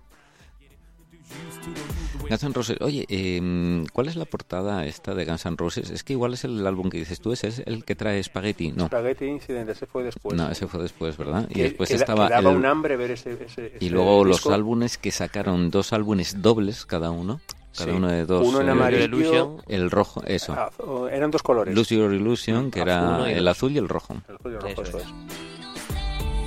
Guns 2.32 2.42
N' 2.44 2.52
Roses. 2.54 2.76
Oye, 2.80 3.04
eh, 3.08 3.84
¿cuál 3.92 4.08
es 4.08 4.16
la 4.16 4.24
portada 4.24 4.84
esta 4.86 5.14
de 5.14 5.24
Guns 5.24 5.44
N' 5.46 5.56
Roses? 5.56 5.90
Es 5.90 6.02
que 6.02 6.14
igual 6.14 6.34
es 6.34 6.44
el 6.44 6.66
álbum 6.66 6.88
que 6.90 6.98
dices 6.98 7.20
tú, 7.20 7.32
ese 7.32 7.48
es 7.48 7.62
el 7.66 7.84
que 7.84 7.94
trae 7.94 8.22
Spaghetti. 8.22 8.72
No, 8.72 8.86
Spaghetti 8.86 9.26
Incident, 9.26 9.68
ese 9.70 9.86
fue 9.86 10.02
después. 10.04 10.36
no, 10.36 10.50
ese 10.50 10.66
fue 10.66 10.82
después, 10.82 11.16
¿verdad? 11.16 11.46
Y 11.50 11.54
Que- 11.54 11.62
después 11.64 11.88
que 11.90 11.96
estaba 11.96 12.28
que 12.28 12.34
daba 12.34 12.50
el- 12.50 12.56
un 12.56 12.66
hambre 12.66 12.96
ver 12.96 13.10
ese, 13.12 13.32
ese- 13.44 13.72
Y 13.80 13.86
ese 13.86 13.94
luego 13.94 14.24
los 14.24 14.36
disco. 14.38 14.52
álbumes 14.52 14.98
que 14.98 15.10
sacaron, 15.10 15.70
dos 15.70 15.92
álbumes 15.92 16.40
dobles 16.42 16.86
cada 16.86 17.10
uno. 17.10 17.40
Cada 17.76 17.90
Sí. 17.90 17.96
uno 17.96 18.08
de 18.08 18.26
dos. 18.26 18.46
Uno 18.46 18.60
en 18.60 18.68
eh, 18.68 18.70
amarillo. 18.72 19.04
Illusion. 19.04 19.62
El 19.66 19.90
rojo, 19.90 20.22
eso. 20.26 20.52
Ah, 20.52 20.70
eran 21.10 21.30
dos 21.30 21.42
colores. 21.42 21.74
Lose 21.74 21.96
Your 21.96 22.12
Illusion, 22.12 22.70
que 22.70 22.80
Azul, 22.80 22.90
era 22.90 23.00
¿no? 23.18 23.30
Y 23.30 23.32
el 23.32 23.48
azul 23.48 23.72
y 23.72 23.78
el 23.78 23.88
rojo. 23.88 24.14
El 24.28 24.34
azul 24.36 24.52
y 24.52 24.54
el 24.56 24.60
rojo, 24.60 24.82
Eso 24.82 24.82
eso 24.82 24.98
es. 24.98 25.04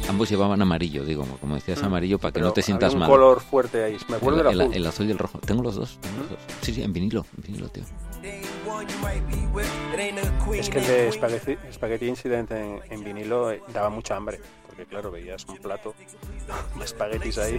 Ambos 0.07 0.29
llevaban 0.29 0.61
amarillo, 0.61 1.03
digo, 1.03 1.25
como 1.41 1.55
decías, 1.55 1.81
amarillo 1.83 2.19
para 2.19 2.31
que 2.31 2.39
no 2.39 2.49
te 2.51 2.55
Pero 2.61 2.65
sientas 2.65 2.93
había 2.93 2.95
un 2.95 2.99
mal. 3.01 3.09
color 3.09 3.41
fuerte 3.41 3.83
ahí. 3.83 3.97
Me 4.07 4.17
acuerdo 4.17 4.41
el, 4.41 4.47
el- 4.47 4.61
azul. 4.61 4.73
el 4.75 4.85
azul 4.85 5.07
y 5.07 5.11
el 5.11 5.17
rojo. 5.17 5.39
Tengo 5.39 5.63
los 5.63 5.75
dos. 5.75 5.97
tengo 6.01 6.17
los 6.19 6.29
dos. 6.29 6.39
Sí, 6.61 6.73
sí, 6.73 6.83
en 6.83 6.93
vinilo, 6.93 7.25
en 7.37 7.43
vinilo, 7.43 7.69
tío. 7.69 7.83
Es 10.53 10.69
que 10.69 10.79
el 10.79 10.87
de 10.87 11.11
Spaghetti, 11.11 11.57
Spaghetti 11.73 12.07
Incident 12.07 12.51
en, 12.51 12.79
en 12.89 13.03
vinilo 13.03 13.51
eh, 13.51 13.61
daba 13.73 13.89
mucha 13.89 14.15
hambre. 14.15 14.39
Porque 14.67 14.85
claro, 14.85 15.09
veías 15.09 15.45
un 15.45 15.57
plato 15.57 15.93
de 16.77 16.83
espaguetis 16.83 17.37
ahí. 17.37 17.57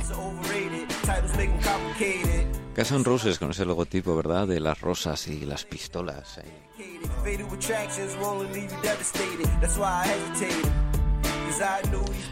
Guns 2.76 2.90
N' 2.92 3.04
Roses 3.04 3.38
con 3.38 3.50
ese 3.50 3.64
logotipo, 3.64 4.14
¿verdad? 4.16 4.46
De 4.46 4.60
las 4.60 4.80
rosas 4.80 5.26
y 5.28 5.46
las 5.46 5.64
pistolas. 5.64 6.38
ahí. 6.38 6.52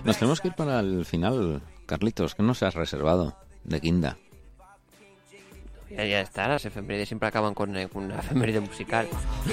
Nos 0.04 0.18
tenemos 0.18 0.40
que 0.40 0.48
ir 0.48 0.54
para 0.54 0.80
el 0.80 1.04
final, 1.06 1.62
Carlitos. 1.86 2.34
¿Qué 2.34 2.42
nos 2.42 2.62
has 2.62 2.74
reservado 2.74 3.36
de 3.64 3.80
Guinda? 3.80 4.18
Ya, 5.90 6.04
ya 6.04 6.20
está, 6.20 6.48
las 6.48 6.64
efemérides 6.64 7.08
siempre 7.08 7.28
acaban 7.28 7.54
con, 7.54 7.76
eh, 7.76 7.88
con 7.88 8.04
una 8.04 8.18
efeméride 8.18 8.60
musical. 8.60 9.06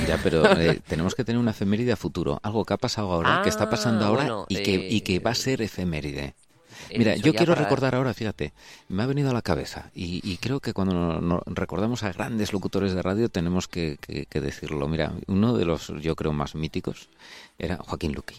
Ya, 0.07 0.17
pero 0.23 0.45
eh, 0.59 0.81
tenemos 0.87 1.13
que 1.15 1.23
tener 1.23 1.39
una 1.39 1.51
efeméride 1.51 1.91
a 1.91 1.95
futuro. 1.95 2.39
Algo 2.43 2.65
que 2.65 2.73
ha 2.73 2.77
pasado 2.77 3.11
ahora, 3.13 3.41
que 3.43 3.49
está 3.49 3.69
pasando 3.69 4.03
Ah, 4.05 4.07
ahora 4.07 4.23
bueno, 4.23 4.45
y, 4.49 4.55
que, 4.63 4.75
eh, 4.75 4.87
y 4.89 5.01
que 5.01 5.19
va 5.19 5.31
a 5.31 5.35
ser 5.35 5.61
efeméride. 5.61 6.33
Mira, 6.97 7.15
yo 7.15 7.33
quiero 7.33 7.53
para- 7.53 7.63
recordar 7.65 7.95
ahora, 7.95 8.13
fíjate, 8.13 8.53
me 8.89 9.03
ha 9.03 9.05
venido 9.05 9.29
a 9.29 9.33
la 9.33 9.41
cabeza 9.43 9.91
y, 9.93 10.19
y 10.29 10.37
creo 10.37 10.59
que 10.59 10.73
cuando 10.73 10.95
no- 10.95 11.21
no- 11.21 11.41
recordamos 11.45 12.03
a 12.03 12.11
grandes 12.11 12.51
locutores 12.53 12.93
de 12.93 13.01
radio 13.03 13.29
tenemos 13.29 13.67
que, 13.67 13.97
que- 14.01 14.25
que 14.25 14.41
decirlo. 14.41 14.87
Mira, 14.87 15.13
uno 15.27 15.55
de 15.55 15.63
los, 15.65 15.87
yo 16.01 16.15
creo, 16.15 16.33
más 16.33 16.55
míticos 16.55 17.07
era 17.59 17.77
Joaquín 17.77 18.13
Luqui. 18.13 18.35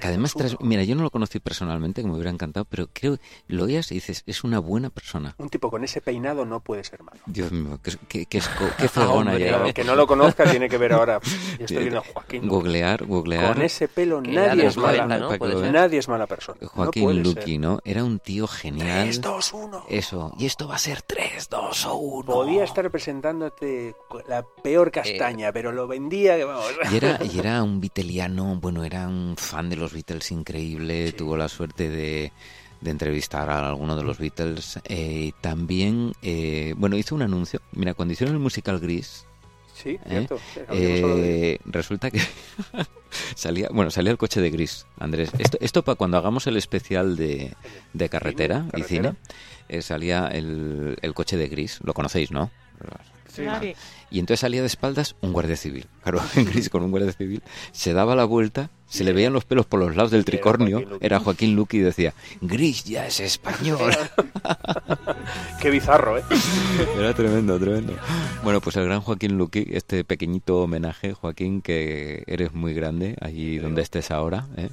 Que 0.00 0.06
además, 0.06 0.34
tras- 0.34 0.56
mira, 0.60 0.82
yo 0.84 0.94
no 0.94 1.02
lo 1.02 1.10
conocí 1.10 1.38
personalmente, 1.38 2.00
que 2.02 2.08
me 2.08 2.14
hubiera 2.14 2.30
encantado, 2.30 2.64
pero 2.64 2.88
creo, 2.92 3.18
lo 3.46 3.64
oías 3.64 3.90
y 3.92 3.96
dices, 3.96 4.22
es 4.26 4.42
una 4.44 4.58
buena 4.58 4.90
persona. 4.90 5.34
Un 5.38 5.48
tipo 5.50 5.70
con 5.70 5.84
ese 5.84 6.00
peinado 6.00 6.44
no 6.46 6.60
puede 6.60 6.82
ser 6.84 7.02
malo. 7.02 7.20
Dios 7.26 7.52
mío, 7.52 7.78
qué, 7.82 7.92
qué, 8.08 8.26
qué, 8.26 8.40
qué 8.78 8.88
fregón 8.88 9.28
llegado. 9.36 9.66
el 9.66 9.74
que 9.74 9.84
no 9.84 9.94
lo 9.94 10.06
conozca 10.06 10.50
tiene 10.50 10.68
que 10.68 10.78
ver 10.78 10.92
ahora. 10.94 11.20
Yo 11.58 11.64
estoy 11.66 11.78
viendo 11.78 11.98
a 11.98 12.02
Joaquín. 12.02 12.48
Googlear, 12.48 13.04
googlear. 13.04 13.52
Con 13.54 13.62
ese 13.62 13.88
pelo 13.88 14.20
nadie 14.22 14.66
es 14.66 14.76
mala. 14.76 15.06
90, 15.06 15.46
¿no? 15.46 15.72
Nadie 15.72 15.98
es 15.98 16.08
mala 16.08 16.26
persona. 16.26 16.58
No 16.60 16.68
Joaquín 16.68 17.02
puede 17.04 17.18
Luqui. 17.22 17.58
¿no? 17.58 17.80
Era 17.84 18.02
un 18.04 18.18
tío 18.18 18.46
genial. 18.46 19.04
3, 19.04 19.20
2, 19.20 19.52
1. 19.52 19.84
Eso, 19.88 20.32
y 20.38 20.46
esto 20.46 20.68
va 20.68 20.76
a 20.76 20.78
ser 20.78 21.02
3, 21.02 21.48
2 21.50 21.86
o 21.86 21.94
1. 21.96 22.24
Podía 22.32 22.64
estar 22.64 22.90
presentándote 22.90 23.94
la 24.28 24.44
peor 24.62 24.90
castaña, 24.90 25.52
pero 25.52 25.72
lo 25.72 25.86
vendía 25.86 26.36
que 26.36 26.44
vamos. 26.44 26.64
Y 26.90 26.96
era, 26.96 27.18
y 27.24 27.38
era 27.38 27.62
un 27.62 27.80
Beatleiano, 27.80 28.56
bueno, 28.60 28.84
era 28.84 29.06
un 29.08 29.34
fan 29.36 29.68
de 29.68 29.76
los 29.76 29.81
Beatles 29.90 30.30
increíble, 30.30 31.12
tuvo 31.12 31.36
la 31.36 31.48
suerte 31.48 31.88
de, 31.88 32.30
de 32.80 32.90
entrevistar 32.90 33.48
a 33.50 33.66
alguno 33.68 33.96
de 33.96 34.04
los 34.04 34.18
Beatles. 34.18 34.78
eh, 34.84 35.32
también, 35.40 36.12
eh, 36.22 36.74
bueno, 36.76 36.96
hizo 36.96 37.14
un 37.14 37.22
anuncio. 37.22 37.60
Mira, 37.72 37.94
cuando 37.94 38.12
hicieron 38.12 38.34
el 38.36 38.40
musical 38.40 38.78
Gris, 38.78 39.24
Sí, 39.74 39.98
¿eh? 40.04 40.26
cierto. 40.28 40.38
Eh, 40.70 41.58
resulta 41.64 42.10
que 42.10 42.20
salía, 43.34 43.68
bueno, 43.72 43.90
salía 43.90 44.12
el 44.12 44.18
coche 44.18 44.40
de 44.40 44.50
Gris, 44.50 44.86
Andrés. 44.98 45.30
Esto, 45.38 45.58
esto 45.60 45.82
para 45.82 45.96
cuando 45.96 46.18
hagamos 46.18 46.46
el 46.46 46.56
especial 46.56 47.16
de, 47.16 47.54
de 47.92 48.08
carretera 48.08 48.66
Cine, 48.70 48.80
y 48.80 48.82
cine, 48.84 49.14
eh, 49.68 49.82
salía 49.82 50.28
el, 50.28 50.96
el 51.02 51.14
coche 51.14 51.36
de 51.36 51.48
Gris. 51.48 51.80
Lo 51.82 51.94
conocéis, 51.94 52.30
¿no? 52.30 52.50
Sí. 53.28 53.42
Sí. 53.60 53.74
Y 54.12 54.18
entonces 54.18 54.40
salía 54.40 54.60
de 54.60 54.66
espaldas 54.66 55.16
un 55.22 55.32
guardia 55.32 55.56
civil. 55.56 55.86
Claro, 56.02 56.20
en 56.36 56.44
gris 56.44 56.68
con 56.68 56.82
un 56.82 56.90
guardia 56.90 57.12
civil. 57.12 57.42
Se 57.72 57.94
daba 57.94 58.14
la 58.14 58.26
vuelta, 58.26 58.68
se 58.86 59.04
le 59.04 59.14
veían 59.14 59.32
los 59.32 59.46
pelos 59.46 59.64
por 59.64 59.80
los 59.80 59.96
lados 59.96 60.10
del 60.10 60.26
tricornio. 60.26 60.98
Era 61.00 61.18
Joaquín 61.18 61.56
Luqui 61.56 61.78
y 61.78 61.80
decía, 61.80 62.12
Gris 62.42 62.84
ya 62.84 63.06
es 63.06 63.20
español. 63.20 63.90
Qué 65.62 65.70
bizarro, 65.70 66.18
¿eh? 66.18 66.24
Era 66.98 67.14
tremendo, 67.14 67.58
tremendo. 67.58 67.96
Bueno, 68.44 68.60
pues 68.60 68.76
el 68.76 68.84
gran 68.84 69.00
Joaquín 69.00 69.38
Luqui, 69.38 69.66
este 69.70 70.04
pequeñito 70.04 70.58
homenaje, 70.60 71.14
Joaquín, 71.14 71.62
que 71.62 72.22
eres 72.26 72.52
muy 72.52 72.74
grande 72.74 73.16
allí 73.22 73.56
donde 73.56 73.80
estés 73.80 74.10
ahora. 74.10 74.46
¿eh? 74.58 74.68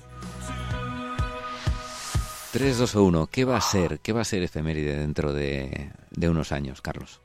3, 2.52 2.78
2 2.78 2.96
o 2.96 3.04
1. 3.04 3.28
¿Qué 3.28 3.46
va 3.46 3.56
a 3.56 3.62
ser? 3.62 4.02
¿Qué 4.02 4.12
va 4.12 4.20
a 4.22 4.26
ser 4.26 4.44
efeméride 4.44 4.98
dentro 4.98 5.32
de, 5.32 5.92
de 6.12 6.30
unos 6.30 6.52
años, 6.52 6.82
Carlos? 6.82 7.22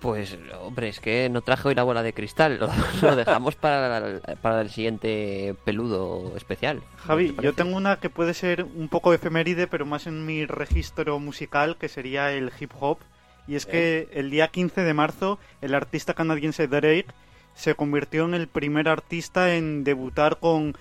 Pues, 0.00 0.38
hombre, 0.60 0.88
es 0.88 1.00
que 1.00 1.28
no 1.28 1.40
traje 1.42 1.68
hoy 1.68 1.74
la 1.74 1.82
bola 1.82 2.02
de 2.04 2.12
cristal. 2.12 2.58
Lo, 2.60 2.68
lo 3.02 3.16
dejamos 3.16 3.56
para, 3.56 3.98
el- 3.98 4.20
para 4.40 4.60
el 4.60 4.70
siguiente 4.70 5.56
peludo 5.64 6.36
especial. 6.36 6.82
Javi, 6.98 7.32
¿Te 7.32 7.42
yo 7.42 7.52
tengo 7.52 7.76
una 7.76 7.98
que 7.98 8.08
puede 8.10 8.32
ser 8.34 8.62
un 8.64 8.88
poco 8.88 9.12
efeméride, 9.12 9.66
pero 9.66 9.86
más 9.86 10.06
en 10.06 10.24
mi 10.24 10.46
registro 10.46 11.18
musical, 11.18 11.76
que 11.78 11.88
sería 11.88 12.32
el 12.32 12.52
hip 12.60 12.70
hop. 12.78 12.98
Y 13.48 13.56
es 13.56 13.64
que 13.66 14.08
el 14.12 14.30
día 14.30 14.48
15 14.48 14.82
de 14.82 14.94
marzo, 14.94 15.38
el 15.62 15.74
artista 15.74 16.12
canadiense 16.14 16.68
Drake 16.68 17.06
se 17.54 17.74
convirtió 17.74 18.24
en 18.26 18.34
el 18.34 18.46
primer 18.46 18.88
artista 18.88 19.54
en 19.54 19.82
debutar 19.84 20.38
con 20.38 20.76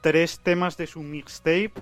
tres 0.00 0.40
temas 0.40 0.76
de 0.76 0.86
su 0.86 1.02
mixtape, 1.02 1.72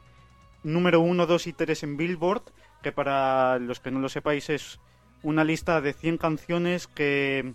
número 0.64 1.00
1, 1.00 1.26
2 1.26 1.46
y 1.46 1.52
3 1.52 1.82
en 1.84 1.96
Billboard, 1.96 2.42
que 2.82 2.90
para 2.92 3.58
los 3.58 3.80
que 3.80 3.90
no 3.92 4.00
lo 4.00 4.08
sepáis 4.08 4.50
es 4.50 4.80
una 5.24 5.42
lista 5.42 5.80
de 5.80 5.92
100 5.92 6.18
canciones 6.18 6.86
que 6.86 7.54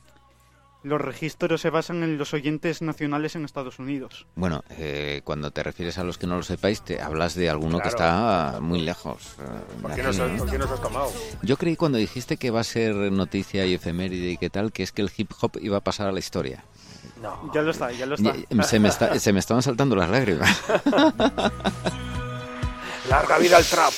los 0.82 1.02
registros 1.02 1.60
se 1.60 1.70
basan 1.70 2.04
en 2.04 2.18
los 2.18 2.34
oyentes 2.34 2.82
nacionales 2.82 3.36
en 3.36 3.44
Estados 3.44 3.80
Unidos. 3.80 4.26
Bueno, 4.36 4.64
eh, 4.72 5.22
cuando 5.26 5.52
te 5.52 5.62
refieres 5.62 5.98
a 5.98 6.06
los 6.06 6.18
que 6.18 6.26
no 6.26 6.38
lo 6.38 6.44
sepáis, 6.44 6.82
te 6.82 7.02
hablas 7.02 7.36
de 7.36 7.50
alguno 7.50 7.80
que 7.80 7.90
está 7.90 8.60
muy 8.62 8.80
lejos. 8.82 9.36
eh, 9.40 9.82
¿Por 9.82 9.94
qué, 9.94 10.04
¿no? 10.04 10.38
por 10.38 10.50
qué 10.50 10.58
nos 10.58 10.72
has 10.72 10.82
tomado? 10.82 11.12
Yo 11.42 11.58
creí 11.58 11.76
cuando 11.76 11.98
dijiste 11.98 12.38
que 12.38 12.50
va 12.50 12.62
a 12.62 12.64
ser 12.64 12.96
noticia 13.12 13.66
y 13.66 13.74
efeméride 13.74 14.32
y 14.32 14.38
qué 14.38 14.50
tal, 14.50 14.72
que 14.72 14.84
es 14.84 14.94
que 14.94 15.02
el 15.02 15.12
hip 15.16 15.32
hop 15.42 15.58
iba 15.62 15.78
a 15.78 15.82
pasar 15.82 16.08
a 16.08 16.12
la 16.14 16.20
historia. 16.20 16.64
No. 17.22 17.52
Ya 17.54 17.62
lo 17.62 17.72
está, 17.72 17.92
ya 17.92 18.06
lo 18.06 18.16
está. 18.16 18.34
Se 18.64 18.80
me, 18.80 18.88
está- 18.88 19.20
se 19.20 19.34
me 19.34 19.40
estaban 19.40 19.62
saltando 19.62 19.98
las 19.98 20.10
lágrimas. 20.10 20.50
Larga 23.10 23.38
vida 23.40 23.58
al 23.58 23.66
trap. 23.66 23.92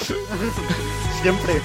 Siempre. 1.21 1.62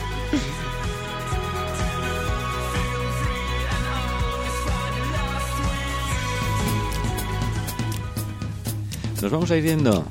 Nos 9.22 9.32
vamos 9.32 9.50
a 9.50 9.56
ir 9.56 9.64
yendo. 9.64 10.04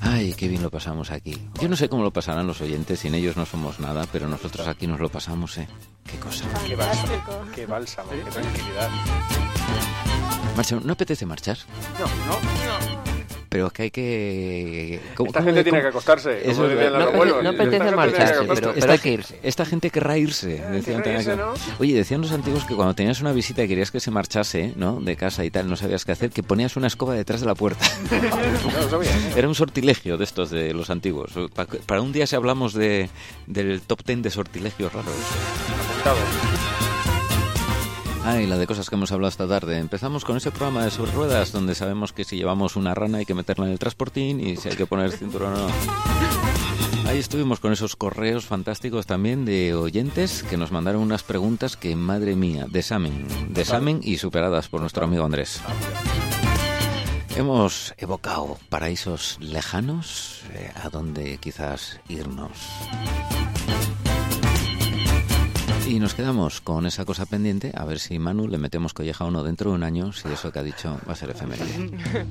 Ay, 0.00 0.34
qué 0.34 0.48
bien 0.48 0.62
lo 0.62 0.70
pasamos 0.70 1.10
aquí. 1.10 1.36
Yo 1.60 1.68
no 1.68 1.76
sé 1.76 1.88
cómo 1.88 2.02
lo 2.02 2.12
pasarán 2.12 2.46
los 2.46 2.60
oyentes, 2.60 3.00
sin 3.00 3.14
ellos 3.14 3.36
no 3.36 3.46
somos 3.46 3.80
nada, 3.80 4.06
pero 4.12 4.28
nosotros 4.28 4.66
aquí 4.68 4.86
nos 4.86 5.00
lo 5.00 5.08
pasamos, 5.08 5.56
¿eh? 5.58 5.68
Qué 6.04 6.18
cosa. 6.18 6.44
Qué 6.66 6.76
bálsamo, 6.76 7.12
qué 7.54 7.66
bálsamo, 7.66 8.10
qué 8.10 8.30
tranquilidad. 8.30 8.90
Marcha, 10.56 10.80
¿no 10.82 10.92
apetece 10.92 11.26
marchar? 11.26 11.58
No, 11.98 12.06
no. 12.06 13.09
Pero 13.50 13.66
es 13.66 13.72
que 13.72 13.82
hay 13.82 13.90
que... 13.90 15.00
¿cómo- 15.16 15.26
Esta 15.28 15.40
cómo- 15.40 15.46
gente 15.48 15.64
tiene 15.64 15.80
que 15.82 15.88
acostarse. 15.88 16.48
Eso 16.50 16.68
No 16.68 17.42
no 17.42 17.48
apetece 17.50 17.84
que 17.84 17.90
marcharse, 17.90 18.34
pero- 18.54 18.72
esta, 18.74 18.92
hay 18.92 18.98
que 19.00 19.10
irse. 19.12 19.38
esta 19.42 19.66
gente 19.66 19.90
querrá 19.90 20.16
irse. 20.16 20.62
decían 20.70 21.02
que. 21.02 21.18
¿no? 21.36 21.52
Oye, 21.80 21.94
decían 21.94 22.20
los 22.20 22.30
antiguos 22.32 22.64
que 22.64 22.74
cuando 22.76 22.94
tenías 22.94 23.20
una 23.20 23.32
visita 23.32 23.62
y 23.64 23.68
querías 23.68 23.90
que 23.90 23.98
se 24.00 24.10
marchase, 24.12 24.72
¿no? 24.76 25.00
De 25.00 25.16
casa 25.16 25.44
y 25.44 25.50
tal, 25.50 25.68
no 25.68 25.74
sabías 25.76 26.04
qué 26.04 26.12
hacer, 26.12 26.30
que 26.30 26.42
ponías 26.44 26.76
una 26.76 26.86
escoba 26.86 27.14
detrás 27.14 27.40
de 27.40 27.46
la 27.46 27.54
puerta. 27.54 27.84
No. 28.90 29.02
¿eh? 29.02 29.06
Era 29.36 29.48
un 29.48 29.54
sortilegio 29.54 30.16
de 30.16 30.24
estos 30.24 30.50
de 30.50 30.72
los 30.72 30.88
antiguos. 30.90 31.32
Pa- 31.54 31.66
Para 31.86 32.00
un 32.02 32.12
día 32.12 32.26
si 32.26 32.36
hablamos 32.36 32.72
de, 32.72 33.10
del 33.46 33.80
top 33.82 34.04
ten 34.04 34.22
de 34.22 34.30
sortilegios 34.30 34.92
raros. 34.92 35.12
Apuntado. 35.90 36.89
Ay, 38.24 38.46
la 38.46 38.58
de 38.58 38.66
cosas 38.66 38.88
que 38.88 38.96
hemos 38.96 39.12
hablado 39.12 39.30
esta 39.30 39.48
tarde. 39.48 39.78
Empezamos 39.78 40.24
con 40.24 40.36
ese 40.36 40.50
programa 40.50 40.84
de 40.84 40.90
sobre 40.90 41.12
ruedas 41.12 41.52
donde 41.52 41.74
sabemos 41.74 42.12
que 42.12 42.24
si 42.24 42.36
llevamos 42.36 42.76
una 42.76 42.94
rana 42.94 43.18
hay 43.18 43.26
que 43.26 43.34
meterla 43.34 43.66
en 43.66 43.72
el 43.72 43.78
transportín 43.78 44.40
y 44.40 44.56
si 44.56 44.68
hay 44.68 44.76
que 44.76 44.86
poner 44.86 45.06
el 45.06 45.12
cinturón 45.12 45.54
o 45.54 45.68
no. 45.68 45.74
Ahí 47.08 47.18
estuvimos 47.18 47.60
con 47.60 47.72
esos 47.72 47.96
correos 47.96 48.46
fantásticos 48.46 49.06
también 49.06 49.44
de 49.44 49.74
oyentes 49.74 50.42
que 50.42 50.56
nos 50.56 50.70
mandaron 50.70 51.02
unas 51.02 51.22
preguntas 51.22 51.76
que, 51.76 51.96
madre 51.96 52.36
mía, 52.36 52.66
desamen, 52.70 53.26
desamen 53.48 54.00
y 54.02 54.18
superadas 54.18 54.68
por 54.68 54.80
nuestro 54.80 55.04
amigo 55.04 55.24
Andrés. 55.24 55.60
Hemos 57.36 57.94
evocado 57.96 58.58
paraísos 58.68 59.38
lejanos 59.40 60.42
eh, 60.52 60.70
a 60.76 60.90
donde 60.90 61.38
quizás 61.38 62.00
irnos. 62.08 62.50
Y 65.86 65.98
nos 65.98 66.14
quedamos 66.14 66.60
con 66.60 66.86
esa 66.86 67.04
cosa 67.04 67.26
pendiente, 67.26 67.72
a 67.74 67.84
ver 67.84 67.98
si 67.98 68.18
Manu 68.18 68.46
le 68.46 68.58
metemos 68.58 68.94
colleja 68.94 69.24
o 69.24 69.30
no 69.30 69.42
dentro 69.42 69.70
de 69.70 69.76
un 69.76 69.82
año, 69.82 70.12
si 70.12 70.28
eso 70.28 70.52
que 70.52 70.58
ha 70.60 70.62
dicho 70.62 71.00
va 71.08 71.14
a 71.14 71.16
ser 71.16 71.30
efeméride. 71.30 71.90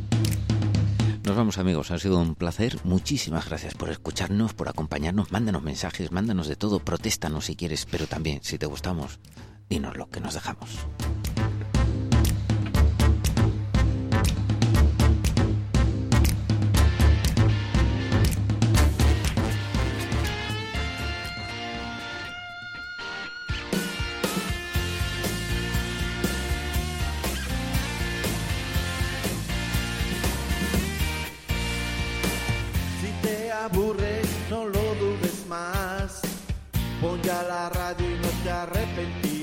Nos 1.24 1.36
vamos 1.36 1.58
amigos, 1.58 1.92
ha 1.92 2.00
sido 2.00 2.18
un 2.20 2.34
placer. 2.34 2.80
Muchísimas 2.86 3.48
gracias 3.48 3.76
por 3.76 3.90
escucharnos, 3.90 4.56
por 4.56 4.68
acompañarnos. 4.68 5.32
Mándanos 5.32 5.62
mensajes, 5.62 6.12
mándanos 6.12 6.48
de 6.48 6.56
todo, 6.56 6.80
protéstanos 6.80 7.46
si 7.46 7.56
quieres, 7.56 7.86
pero 7.86 8.08
también, 8.08 8.40
si 8.42 8.58
te 8.58 8.66
gustamos, 8.66 9.20
dinos 9.70 9.96
lo 9.96 10.10
que 10.10 10.22
nos 10.22 10.34
dejamos. 10.34 10.88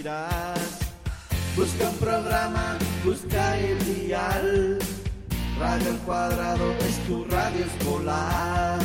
Busca 0.06 1.88
un 1.88 1.96
programa, 1.96 2.78
busca 3.04 3.58
el 3.58 4.06
dial. 4.06 4.78
Radio 5.58 5.90
al 5.90 5.98
cuadrado 6.06 6.72
es 6.78 7.04
tu 7.08 7.24
radio 7.24 7.64
escolar. 7.64 8.78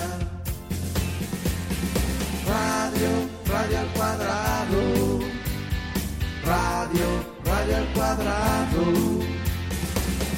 Radio, 2.48 3.10
radio 3.46 3.80
al 3.80 3.88
cuadrado. 3.94 5.20
Radio, 6.44 7.08
radio 7.46 7.78
al 7.78 7.94
cuadrado. 7.94 8.84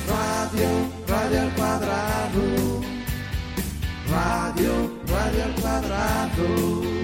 Radio, 0.10 0.70
radio 1.08 1.42
al 1.44 1.54
cuadrado. 1.54 2.82
Radio, 4.12 4.92
radio 5.08 5.44
al 5.46 5.56
cuadrado. 5.62 7.03